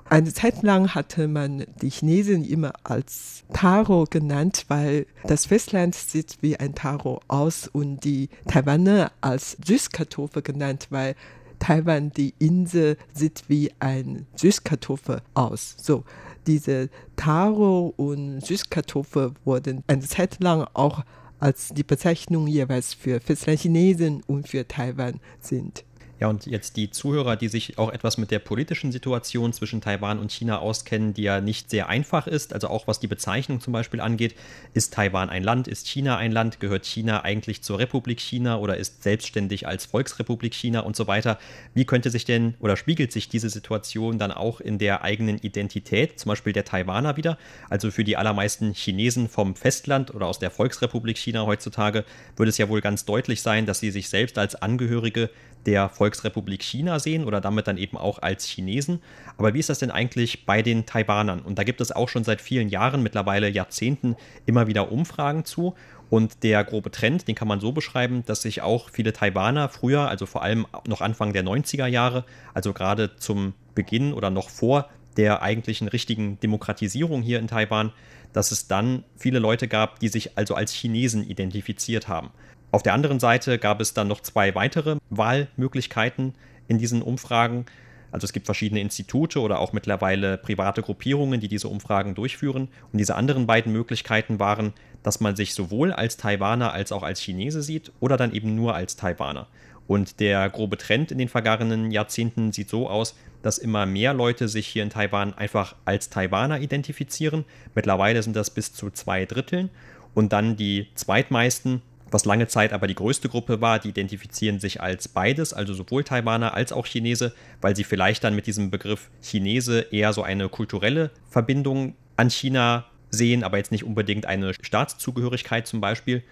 Eine 0.08 0.32
Zeit 0.32 0.62
lang 0.62 0.94
hatte 0.94 1.28
man 1.28 1.66
die 1.82 1.90
Chinesen 1.90 2.46
immer 2.46 2.74
als 2.84 3.44
Taro 3.54 4.06
genannt, 4.08 4.66
weil 4.68 5.08
das 5.24 5.48
Festland 5.48 5.96
sieht 5.96 6.38
wie 6.42 6.56
ein 6.56 6.76
Taro 6.76 7.22
aus 7.28 7.68
und 7.68 8.04
die 8.04 8.30
Taiwaner 8.48 9.12
als 9.20 9.58
Süßkartoffel 9.66 10.44
genannt, 10.44 10.90
weil 10.92 11.16
Taiwan 11.58 12.12
die 12.12 12.36
Insel 12.38 12.98
sieht 13.16 13.46
wie 13.48 13.72
ein 13.80 14.28
Süßkartoffel 14.36 15.24
aus. 15.34 15.76
So, 15.82 16.04
diese 16.46 16.92
Taro 17.16 17.96
und 17.98 18.42
Süßkartoffel 18.42 19.32
wurden 19.44 19.84
eine 19.88 20.02
Zeit 20.02 20.40
lang 20.40 20.68
auch 20.76 21.04
als 21.44 21.74
die 21.74 21.84
Bezeichnung 21.84 22.48
jeweils 22.48 22.94
für 22.94 23.20
Festlandchinesen 23.20 24.24
und 24.28 24.48
für 24.48 24.66
Taiwan 24.66 25.20
sind. 25.42 25.84
Ja, 26.24 26.30
und 26.30 26.46
jetzt 26.46 26.78
die 26.78 26.90
Zuhörer, 26.90 27.36
die 27.36 27.50
sich 27.50 27.78
auch 27.78 27.92
etwas 27.92 28.18
mit 28.18 28.32
der 28.32 28.40
politischen 28.40 28.94
Situation 28.94 29.52
zwischen 29.52 29.82
Taiwan 29.82 30.20
und 30.20 30.32
China 30.32 30.60
auskennen, 30.60 31.14
die 31.14 31.24
ja 31.24 31.42
nicht 31.42 31.70
sehr 31.70 31.90
einfach 31.90 32.28
ist, 32.28 32.54
also 32.54 32.70
auch 32.70 32.88
was 32.88 33.02
die 33.02 33.08
Bezeichnung 33.08 33.60
zum 33.60 33.74
Beispiel 33.74 34.00
angeht. 34.00 34.34
Ist 34.74 34.94
Taiwan 34.94 35.30
ein 35.30 35.44
Land? 35.44 35.68
Ist 35.68 35.86
China 35.86 36.16
ein 36.16 36.32
Land? 36.32 36.62
Gehört 36.62 36.86
China 36.86 37.26
eigentlich 37.26 37.62
zur 37.62 37.78
Republik 37.78 38.22
China 38.22 38.60
oder 38.60 38.78
ist 38.78 39.04
selbstständig 39.04 39.68
als 39.68 39.86
Volksrepublik 39.86 40.54
China 40.54 40.80
und 40.80 40.96
so 40.96 41.08
weiter? 41.08 41.40
Wie 41.74 41.84
könnte 41.84 42.10
sich 42.10 42.24
denn 42.24 42.54
oder 42.62 42.78
spiegelt 42.78 43.12
sich 43.12 43.28
diese 43.28 43.50
Situation 43.50 44.18
dann 44.18 44.32
auch 44.32 44.62
in 44.62 44.78
der 44.78 45.04
eigenen 45.04 45.40
Identität, 45.40 46.22
zum 46.22 46.30
Beispiel 46.30 46.54
der 46.54 46.64
Taiwaner 46.64 47.18
wieder? 47.18 47.38
Also 47.70 47.92
für 47.92 48.06
die 48.06 48.16
allermeisten 48.16 48.74
Chinesen 48.74 49.28
vom 49.28 49.58
Festland 49.58 50.16
oder 50.16 50.28
aus 50.28 50.40
der 50.40 50.52
Volksrepublik 50.52 51.18
China 51.18 51.46
heutzutage 51.46 52.06
würde 52.38 52.50
es 52.50 52.58
ja 52.58 52.70
wohl 52.70 52.80
ganz 52.80 53.04
deutlich 53.04 53.42
sein, 53.42 53.66
dass 53.66 53.82
sie 53.82 53.92
sich 53.92 54.08
selbst 54.08 54.38
als 54.38 54.56
Angehörige 54.56 55.30
der 55.66 55.90
Volksrepublik 55.90 56.13
China 56.62 57.00
sehen 57.00 57.26
oder 57.26 57.42
damit 57.42 57.68
dann 57.68 57.78
eben 57.78 57.98
auch 57.98 58.22
als 58.22 58.46
Chinesen. 58.46 59.02
Aber 59.38 59.54
wie 59.54 59.60
ist 59.60 59.70
das 59.70 59.80
denn 59.80 59.92
eigentlich 59.92 60.46
bei 60.46 60.62
den 60.62 60.86
Taiwanern? 60.86 61.42
Und 61.42 61.60
da 61.60 61.64
gibt 61.64 61.82
es 61.82 61.92
auch 61.92 62.10
schon 62.10 62.24
seit 62.24 62.42
vielen 62.42 62.70
Jahren, 62.70 63.04
mittlerweile 63.04 63.50
Jahrzehnten, 63.50 64.16
immer 64.46 64.68
wieder 64.68 64.92
Umfragen 64.92 65.46
zu. 65.46 65.76
Und 66.10 66.44
der 66.44 66.64
grobe 66.64 66.92
Trend, 66.92 67.28
den 67.28 67.36
kann 67.36 67.48
man 67.48 67.60
so 67.60 67.72
beschreiben, 67.72 68.24
dass 68.26 68.44
sich 68.44 68.62
auch 68.62 68.90
viele 68.90 69.14
Taiwaner 69.14 69.70
früher, 69.70 70.08
also 70.10 70.26
vor 70.26 70.44
allem 70.44 70.68
noch 70.88 71.02
Anfang 71.02 71.34
der 71.34 71.44
90er 71.44 71.88
Jahre, 71.88 72.26
also 72.54 72.74
gerade 72.74 73.16
zum 73.18 73.54
Beginn 73.74 74.14
oder 74.14 74.30
noch 74.30 74.50
vor 74.50 74.90
der 75.18 75.42
eigentlichen 75.42 75.88
richtigen 75.88 76.40
Demokratisierung 76.40 77.22
hier 77.22 77.40
in 77.40 77.48
Taiwan, 77.48 77.92
dass 78.32 78.52
es 78.52 78.68
dann 78.68 79.04
viele 79.16 79.40
Leute 79.40 79.68
gab, 79.68 80.00
die 80.00 80.08
sich 80.08 80.38
also 80.38 80.56
als 80.56 80.74
Chinesen 80.74 81.28
identifiziert 81.28 82.08
haben. 82.08 82.32
Auf 82.74 82.82
der 82.82 82.96
anderen 82.96 83.20
Seite 83.20 83.60
gab 83.60 83.82
es 83.82 83.94
dann 83.94 84.08
noch 84.08 84.22
zwei 84.22 84.56
weitere 84.56 84.98
Wahlmöglichkeiten 85.12 86.34
in 86.68 86.80
diesen 86.80 87.04
Umfragen. 87.04 87.68
Also 88.12 88.26
es 88.26 88.34
gibt 88.34 88.48
verschiedene 88.48 88.82
Institute 88.82 89.40
oder 89.40 89.60
auch 89.60 89.74
mittlerweile 89.74 90.40
private 90.40 90.82
Gruppierungen, 90.82 91.40
die 91.40 91.48
diese 91.48 91.68
Umfragen 91.68 92.16
durchführen. 92.16 92.70
Und 92.92 92.98
diese 92.98 93.14
anderen 93.14 93.46
beiden 93.46 93.72
Möglichkeiten 93.72 94.40
waren, 94.40 94.74
dass 95.04 95.20
man 95.20 95.36
sich 95.36 95.54
sowohl 95.54 95.94
als 95.94 96.18
Taiwaner 96.18 96.74
als 96.74 96.92
auch 96.92 97.04
als 97.04 97.20
Chinese 97.20 97.62
sieht 97.62 97.92
oder 98.00 98.18
dann 98.18 98.34
eben 98.34 98.56
nur 98.56 98.74
als 98.74 98.96
Taiwaner. 98.96 99.46
Und 99.86 100.20
der 100.20 100.50
grobe 100.50 100.78
Trend 100.78 101.12
in 101.12 101.20
den 101.20 101.30
vergangenen 101.30 101.92
Jahrzehnten 101.92 102.54
sieht 102.54 102.70
so 102.70 102.90
aus, 102.90 103.16
dass 103.44 103.60
immer 103.60 103.86
mehr 103.86 104.16
Leute 104.16 104.48
sich 104.48 104.66
hier 104.66 104.82
in 104.82 104.90
Taiwan 104.90 105.36
einfach 105.36 105.76
als 105.86 106.10
Taiwaner 106.10 106.60
identifizieren. 106.60 107.46
Mittlerweile 107.76 108.24
sind 108.24 108.36
das 108.36 108.50
bis 108.50 108.74
zu 108.74 108.90
zwei 108.90 109.26
Dritteln. 109.26 109.70
Und 110.16 110.34
dann 110.34 110.56
die 110.56 110.88
zweitmeisten 110.96 111.84
was 112.14 112.26
lange 112.26 112.48
Zeit 112.48 112.74
aber 112.74 112.88
die 112.88 112.96
größte 112.96 113.28
Gruppe 113.28 113.60
war, 113.60 113.80
die 113.80 113.90
identifizieren 113.90 114.60
sich 114.60 114.82
als 114.82 115.08
beides, 115.08 115.54
also 115.54 115.74
sowohl 115.74 116.04
Taiwaner 116.04 116.54
als 116.54 116.72
auch 116.72 116.86
Chinese, 116.86 117.34
weil 117.60 117.76
sie 117.76 117.84
vielleicht 117.84 118.24
dann 118.24 118.36
mit 118.36 118.48
diesem 118.48 118.70
Begriff 118.70 119.10
Chinese 119.22 119.88
eher 119.92 120.14
so 120.14 120.22
eine 120.22 120.48
kulturelle 120.48 121.10
Verbindung 121.30 121.96
an 122.16 122.30
China 122.30 122.86
sehen, 123.10 123.44
aber 123.44 123.58
jetzt 123.58 123.72
nicht 123.72 123.84
unbedingt 123.84 124.26
eine 124.26 124.54
Staatszugehörigkeit 124.54 125.68
zum 125.68 125.82
Beispiel. 125.82 126.24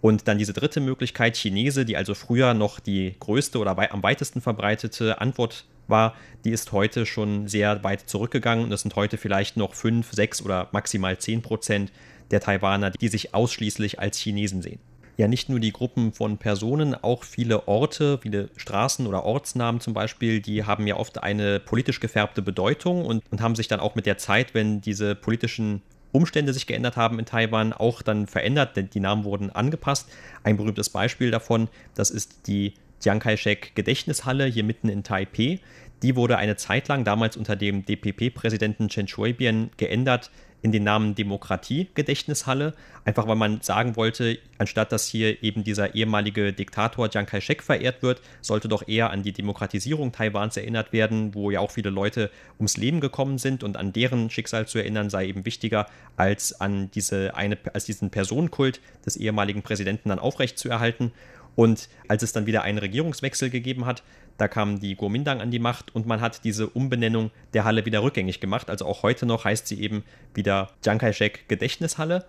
Und 0.00 0.28
dann 0.28 0.38
diese 0.38 0.52
dritte 0.52 0.80
Möglichkeit, 0.80 1.36
Chinese, 1.36 1.84
die 1.84 1.96
also 1.96 2.14
früher 2.14 2.54
noch 2.54 2.80
die 2.80 3.14
größte 3.18 3.58
oder 3.58 3.76
am 3.92 4.02
weitesten 4.02 4.40
verbreitete 4.40 5.20
Antwort 5.20 5.64
war, 5.88 6.14
die 6.44 6.50
ist 6.50 6.72
heute 6.72 7.06
schon 7.06 7.48
sehr 7.48 7.82
weit 7.82 8.08
zurückgegangen 8.08 8.64
und 8.64 8.72
es 8.72 8.82
sind 8.82 8.94
heute 8.96 9.16
vielleicht 9.16 9.56
noch 9.56 9.74
fünf, 9.74 10.12
sechs 10.12 10.42
oder 10.42 10.68
maximal 10.72 11.18
zehn 11.18 11.42
Prozent 11.42 11.92
der 12.30 12.40
Taiwaner, 12.40 12.90
die 12.90 13.08
sich 13.08 13.34
ausschließlich 13.34 13.98
als 13.98 14.18
Chinesen 14.18 14.62
sehen 14.62 14.80
ja 15.16 15.28
nicht 15.28 15.48
nur 15.48 15.60
die 15.60 15.72
Gruppen 15.72 16.12
von 16.12 16.38
Personen, 16.38 16.94
auch 16.94 17.24
viele 17.24 17.68
Orte, 17.68 18.18
viele 18.18 18.50
Straßen 18.56 19.06
oder 19.06 19.24
Ortsnamen 19.24 19.80
zum 19.80 19.94
Beispiel, 19.94 20.40
die 20.40 20.64
haben 20.64 20.86
ja 20.86 20.96
oft 20.96 21.22
eine 21.22 21.60
politisch 21.60 22.00
gefärbte 22.00 22.42
Bedeutung 22.42 23.04
und, 23.04 23.22
und 23.30 23.40
haben 23.40 23.54
sich 23.54 23.68
dann 23.68 23.80
auch 23.80 23.94
mit 23.94 24.06
der 24.06 24.18
Zeit, 24.18 24.54
wenn 24.54 24.80
diese 24.80 25.14
politischen 25.14 25.82
Umstände 26.12 26.52
sich 26.52 26.66
geändert 26.66 26.96
haben 26.96 27.18
in 27.18 27.24
Taiwan, 27.24 27.72
auch 27.72 28.02
dann 28.02 28.26
verändert, 28.26 28.76
denn 28.76 28.90
die 28.90 29.00
Namen 29.00 29.24
wurden 29.24 29.50
angepasst. 29.50 30.08
Ein 30.44 30.56
berühmtes 30.56 30.90
Beispiel 30.90 31.30
davon, 31.30 31.68
das 31.94 32.10
ist 32.10 32.46
die 32.46 32.74
Chiang 33.00 33.20
Kai-shek 33.20 33.74
Gedächtnishalle 33.74 34.46
hier 34.46 34.64
mitten 34.64 34.88
in 34.88 35.02
Taipei. 35.02 35.60
Die 36.02 36.14
wurde 36.14 36.36
eine 36.36 36.56
Zeit 36.56 36.88
lang 36.88 37.04
damals 37.04 37.36
unter 37.36 37.56
dem 37.56 37.84
DPP-Präsidenten 37.84 38.88
Chen 38.88 39.08
Shui-bian 39.08 39.70
geändert 39.76 40.30
in 40.62 40.72
den 40.72 40.84
Namen 40.84 41.14
Demokratie-Gedächtnishalle, 41.14 42.74
einfach 43.04 43.28
weil 43.28 43.36
man 43.36 43.60
sagen 43.60 43.94
wollte, 43.94 44.38
anstatt 44.58 44.90
dass 44.90 45.06
hier 45.06 45.42
eben 45.42 45.64
dieser 45.64 45.94
ehemalige 45.94 46.52
Diktator 46.52 47.08
Chiang 47.08 47.26
Kai-shek 47.26 47.62
verehrt 47.62 48.02
wird, 48.02 48.20
sollte 48.40 48.68
doch 48.68 48.86
eher 48.88 49.10
an 49.10 49.22
die 49.22 49.32
Demokratisierung 49.32 50.12
Taiwans 50.12 50.56
erinnert 50.56 50.92
werden, 50.92 51.34
wo 51.34 51.50
ja 51.50 51.60
auch 51.60 51.70
viele 51.70 51.90
Leute 51.90 52.30
ums 52.58 52.76
Leben 52.76 53.00
gekommen 53.00 53.38
sind 53.38 53.62
und 53.62 53.76
an 53.76 53.92
deren 53.92 54.28
Schicksal 54.28 54.66
zu 54.66 54.78
erinnern 54.78 55.08
sei 55.08 55.26
eben 55.26 55.46
wichtiger, 55.46 55.86
als 56.16 56.60
an 56.60 56.90
diese 56.90 57.36
eine, 57.36 57.58
als 57.72 57.84
diesen 57.84 58.10
Personenkult 58.10 58.80
des 59.04 59.16
ehemaligen 59.16 59.62
Präsidenten 59.62 60.08
dann 60.08 60.18
aufrechtzuerhalten. 60.18 61.12
Und 61.54 61.88
als 62.06 62.22
es 62.22 62.32
dann 62.32 62.46
wieder 62.46 62.62
einen 62.62 62.78
Regierungswechsel 62.78 63.48
gegeben 63.48 63.86
hat, 63.86 64.02
da 64.38 64.48
kam 64.48 64.80
die 64.80 64.94
Kuomintang 64.96 65.40
an 65.40 65.50
die 65.50 65.58
Macht 65.58 65.94
und 65.94 66.06
man 66.06 66.20
hat 66.20 66.44
diese 66.44 66.68
Umbenennung 66.68 67.30
der 67.54 67.64
Halle 67.64 67.86
wieder 67.86 68.02
rückgängig 68.02 68.40
gemacht. 68.40 68.70
Also 68.70 68.86
auch 68.86 69.02
heute 69.02 69.26
noch 69.26 69.44
heißt 69.44 69.66
sie 69.66 69.80
eben 69.80 70.04
wieder 70.34 70.70
Chiang 70.82 70.98
Kai-shek 70.98 71.48
Gedächtnishalle. 71.48 72.24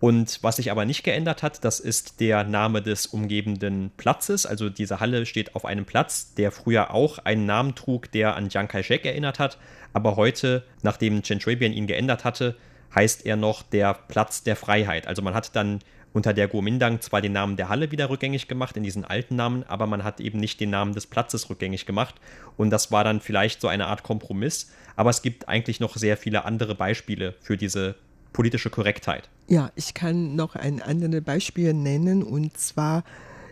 Und 0.00 0.40
was 0.42 0.56
sich 0.56 0.70
aber 0.70 0.84
nicht 0.84 1.04
geändert 1.04 1.42
hat, 1.42 1.64
das 1.64 1.80
ist 1.80 2.20
der 2.20 2.44
Name 2.44 2.82
des 2.82 3.06
umgebenden 3.06 3.90
Platzes. 3.96 4.44
Also 4.44 4.68
diese 4.68 5.00
Halle 5.00 5.24
steht 5.24 5.54
auf 5.54 5.64
einem 5.64 5.86
Platz, 5.86 6.34
der 6.34 6.50
früher 6.50 6.92
auch 6.92 7.18
einen 7.18 7.46
Namen 7.46 7.74
trug, 7.74 8.10
der 8.10 8.36
an 8.36 8.48
Chiang 8.48 8.68
Kai-shek 8.68 9.06
erinnert 9.06 9.38
hat. 9.38 9.56
Aber 9.92 10.16
heute, 10.16 10.64
nachdem 10.82 11.22
Chen 11.22 11.40
Shui-bian 11.40 11.72
ihn 11.72 11.86
geändert 11.86 12.24
hatte, 12.24 12.56
heißt 12.94 13.24
er 13.24 13.36
noch 13.36 13.62
der 13.62 13.94
Platz 13.94 14.42
der 14.42 14.56
Freiheit. 14.56 15.06
Also 15.06 15.22
man 15.22 15.34
hat 15.34 15.54
dann 15.56 15.78
unter 16.14 16.32
der 16.32 16.48
Guomindang 16.48 17.00
zwar 17.00 17.20
den 17.20 17.32
Namen 17.32 17.56
der 17.56 17.68
Halle 17.68 17.90
wieder 17.90 18.08
rückgängig 18.08 18.48
gemacht, 18.48 18.76
in 18.76 18.84
diesen 18.84 19.04
alten 19.04 19.36
Namen, 19.36 19.64
aber 19.64 19.86
man 19.86 20.04
hat 20.04 20.20
eben 20.20 20.38
nicht 20.38 20.60
den 20.60 20.70
Namen 20.70 20.94
des 20.94 21.06
Platzes 21.06 21.50
rückgängig 21.50 21.84
gemacht. 21.84 22.14
Und 22.56 22.70
das 22.70 22.90
war 22.92 23.04
dann 23.04 23.20
vielleicht 23.20 23.60
so 23.60 23.68
eine 23.68 23.88
Art 23.88 24.04
Kompromiss. 24.04 24.70
Aber 24.96 25.10
es 25.10 25.22
gibt 25.22 25.48
eigentlich 25.48 25.80
noch 25.80 25.96
sehr 25.96 26.16
viele 26.16 26.44
andere 26.44 26.76
Beispiele 26.76 27.34
für 27.40 27.56
diese 27.56 27.96
politische 28.32 28.70
Korrektheit. 28.70 29.28
Ja, 29.48 29.72
ich 29.74 29.92
kann 29.92 30.36
noch 30.36 30.54
ein 30.54 30.80
anderes 30.80 31.22
Beispiel 31.22 31.74
nennen, 31.74 32.22
und 32.22 32.56
zwar 32.56 33.02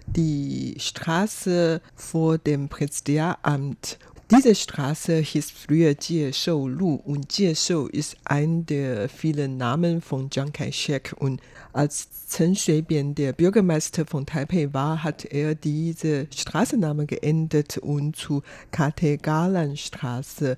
die 0.07 0.77
Straße 0.79 1.81
vor 1.97 2.39
dem 2.39 2.69
Präsidialamt 2.69 3.99
diese 4.35 4.55
Straße 4.55 5.19
hieß 5.19 5.51
früher 5.51 5.95
Jieshou-Lu 6.01 6.95
und 6.95 7.37
Jieshou 7.37 7.87
ist 7.87 8.17
ein 8.25 8.65
der 8.65 9.11
vielen 9.11 9.59
Namen 9.59 10.01
von 10.01 10.31
Chiang 10.31 10.55
Kai-shek. 10.55 11.15
Und 11.19 11.43
als 11.75 12.09
Chen 12.31 12.57
Shui-bian 12.57 13.15
der 13.15 13.35
Bürgermeister 13.35 14.07
von 14.07 14.25
Taipei 14.25 14.73
war, 14.73 15.05
hat 15.05 15.27
er 15.27 15.55
diese 15.55 16.29
Straßennamen 16.35 17.07
geändert 17.07 17.77
und 17.77 18.17
zu 18.17 18.43
Kategalan-Straße 18.71 20.57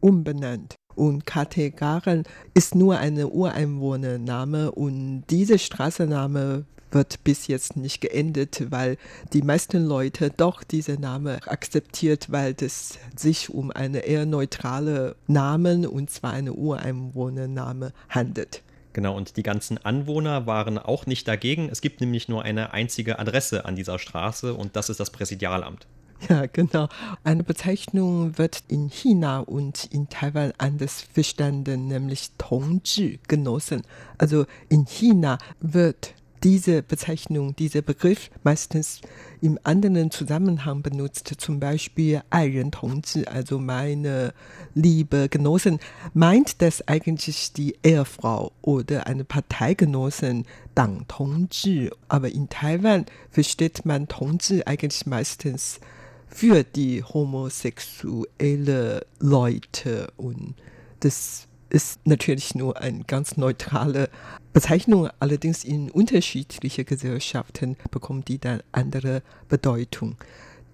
umbenannt. 0.00 0.74
Und 0.94 1.24
Kategaran 1.24 2.24
ist 2.52 2.74
nur 2.74 2.98
eine 2.98 3.28
Ureinwohnername 3.28 4.72
und 4.72 5.24
diese 5.30 5.58
Straßenname 5.58 6.66
wird 6.90 7.22
bis 7.24 7.46
jetzt 7.46 7.76
nicht 7.76 8.00
geendet, 8.00 8.70
weil 8.70 8.96
die 9.32 9.42
meisten 9.42 9.84
Leute 9.84 10.30
doch 10.30 10.62
diese 10.62 10.94
Name 10.94 11.38
akzeptiert, 11.46 12.30
weil 12.30 12.54
es 12.60 12.98
sich 13.16 13.50
um 13.50 13.70
eine 13.70 14.00
eher 14.00 14.26
neutrale 14.26 15.16
Namen 15.26 15.86
und 15.86 16.10
zwar 16.10 16.32
eine 16.32 16.52
Ureinwohnername 16.52 17.92
handelt. 18.08 18.62
Genau, 18.92 19.14
und 19.14 19.36
die 19.36 19.42
ganzen 19.42 19.76
Anwohner 19.84 20.46
waren 20.46 20.78
auch 20.78 21.04
nicht 21.04 21.28
dagegen. 21.28 21.68
Es 21.68 21.82
gibt 21.82 22.00
nämlich 22.00 22.28
nur 22.28 22.44
eine 22.44 22.72
einzige 22.72 23.18
Adresse 23.18 23.66
an 23.66 23.76
dieser 23.76 23.98
Straße 23.98 24.54
und 24.54 24.74
das 24.74 24.88
ist 24.88 25.00
das 25.00 25.10
Präsidialamt. 25.10 25.86
Ja, 26.28 26.46
genau. 26.46 26.88
Eine 27.24 27.44
Bezeichnung 27.44 28.38
wird 28.38 28.62
in 28.68 28.88
China 28.88 29.40
und 29.40 29.84
in 29.92 30.08
Taiwan 30.08 30.52
anders 30.58 31.02
verstanden, 31.12 31.88
nämlich 31.88 32.30
Tongzhi, 32.38 33.20
Genossen. 33.28 33.82
Also 34.18 34.46
in 34.68 34.86
China 34.86 35.38
wird 35.60 36.14
diese 36.42 36.82
Bezeichnung, 36.82 37.54
dieser 37.56 37.82
Begriff 37.82 38.30
meistens 38.42 39.00
im 39.40 39.58
anderen 39.64 40.10
Zusammenhang 40.10 40.82
benutzt, 40.82 41.32
zum 41.38 41.60
Beispiel 41.60 42.22
Eiren 42.30 42.70
Tongzi, 42.70 43.24
also 43.24 43.58
meine 43.58 44.32
liebe 44.74 45.28
Genossen, 45.28 45.78
meint 46.14 46.62
das 46.62 46.86
eigentlich 46.88 47.52
die 47.52 47.76
Ehefrau 47.82 48.52
oder 48.62 49.06
eine 49.06 49.24
Parteigenossin 49.24 50.46
Dang 50.74 51.06
Tongzi. 51.08 51.90
Aber 52.08 52.30
in 52.30 52.48
Taiwan 52.48 53.06
versteht 53.30 53.84
man 53.84 54.08
Tongzi 54.08 54.62
eigentlich 54.66 55.06
meistens 55.06 55.80
für 56.28 56.64
die 56.64 57.02
homosexuelle 57.02 59.06
Leute 59.20 60.12
und 60.16 60.54
das 61.00 61.46
ist 61.76 62.00
natürlich 62.06 62.54
nur 62.54 62.78
eine 62.78 63.04
ganz 63.04 63.36
neutrale 63.36 64.08
Bezeichnung, 64.54 65.10
allerdings 65.20 65.62
in 65.62 65.90
unterschiedlichen 65.90 66.86
Gesellschaften 66.86 67.76
bekommt 67.90 68.28
die 68.28 68.38
dann 68.38 68.62
andere 68.72 69.22
Bedeutung. 69.50 70.16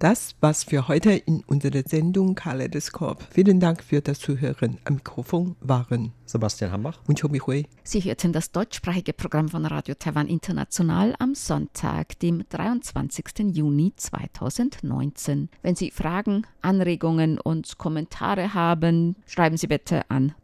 Das 0.02 0.34
war's 0.40 0.64
für 0.64 0.88
heute 0.88 1.12
in 1.12 1.44
unserer 1.46 1.84
Sendung 1.86 2.34
Kaleidoskop. 2.34 3.24
Vielen 3.30 3.60
Dank 3.60 3.84
für 3.84 4.00
das 4.00 4.18
Zuhören. 4.18 4.78
Am 4.82 4.96
Mikrofon 4.96 5.54
waren 5.60 6.12
Sebastian 6.26 6.72
Hambach 6.72 6.98
und 7.06 7.20
Chomi 7.20 7.38
Hui. 7.38 7.66
Sie 7.84 8.00
hörten 8.00 8.32
das 8.32 8.50
deutschsprachige 8.50 9.12
Programm 9.12 9.48
von 9.48 9.64
Radio 9.64 9.94
Taiwan 9.94 10.26
International 10.26 11.14
am 11.20 11.36
Sonntag, 11.36 12.18
dem 12.18 12.42
23. 12.48 13.54
Juni 13.54 13.92
2019. 13.94 15.48
Wenn 15.62 15.76
Sie 15.76 15.92
Fragen, 15.92 16.48
Anregungen 16.62 17.38
und 17.38 17.78
Kommentare 17.78 18.54
haben, 18.54 19.14
schreiben 19.26 19.56
Sie 19.56 19.68
bitte 19.68 20.10
an 20.10 20.34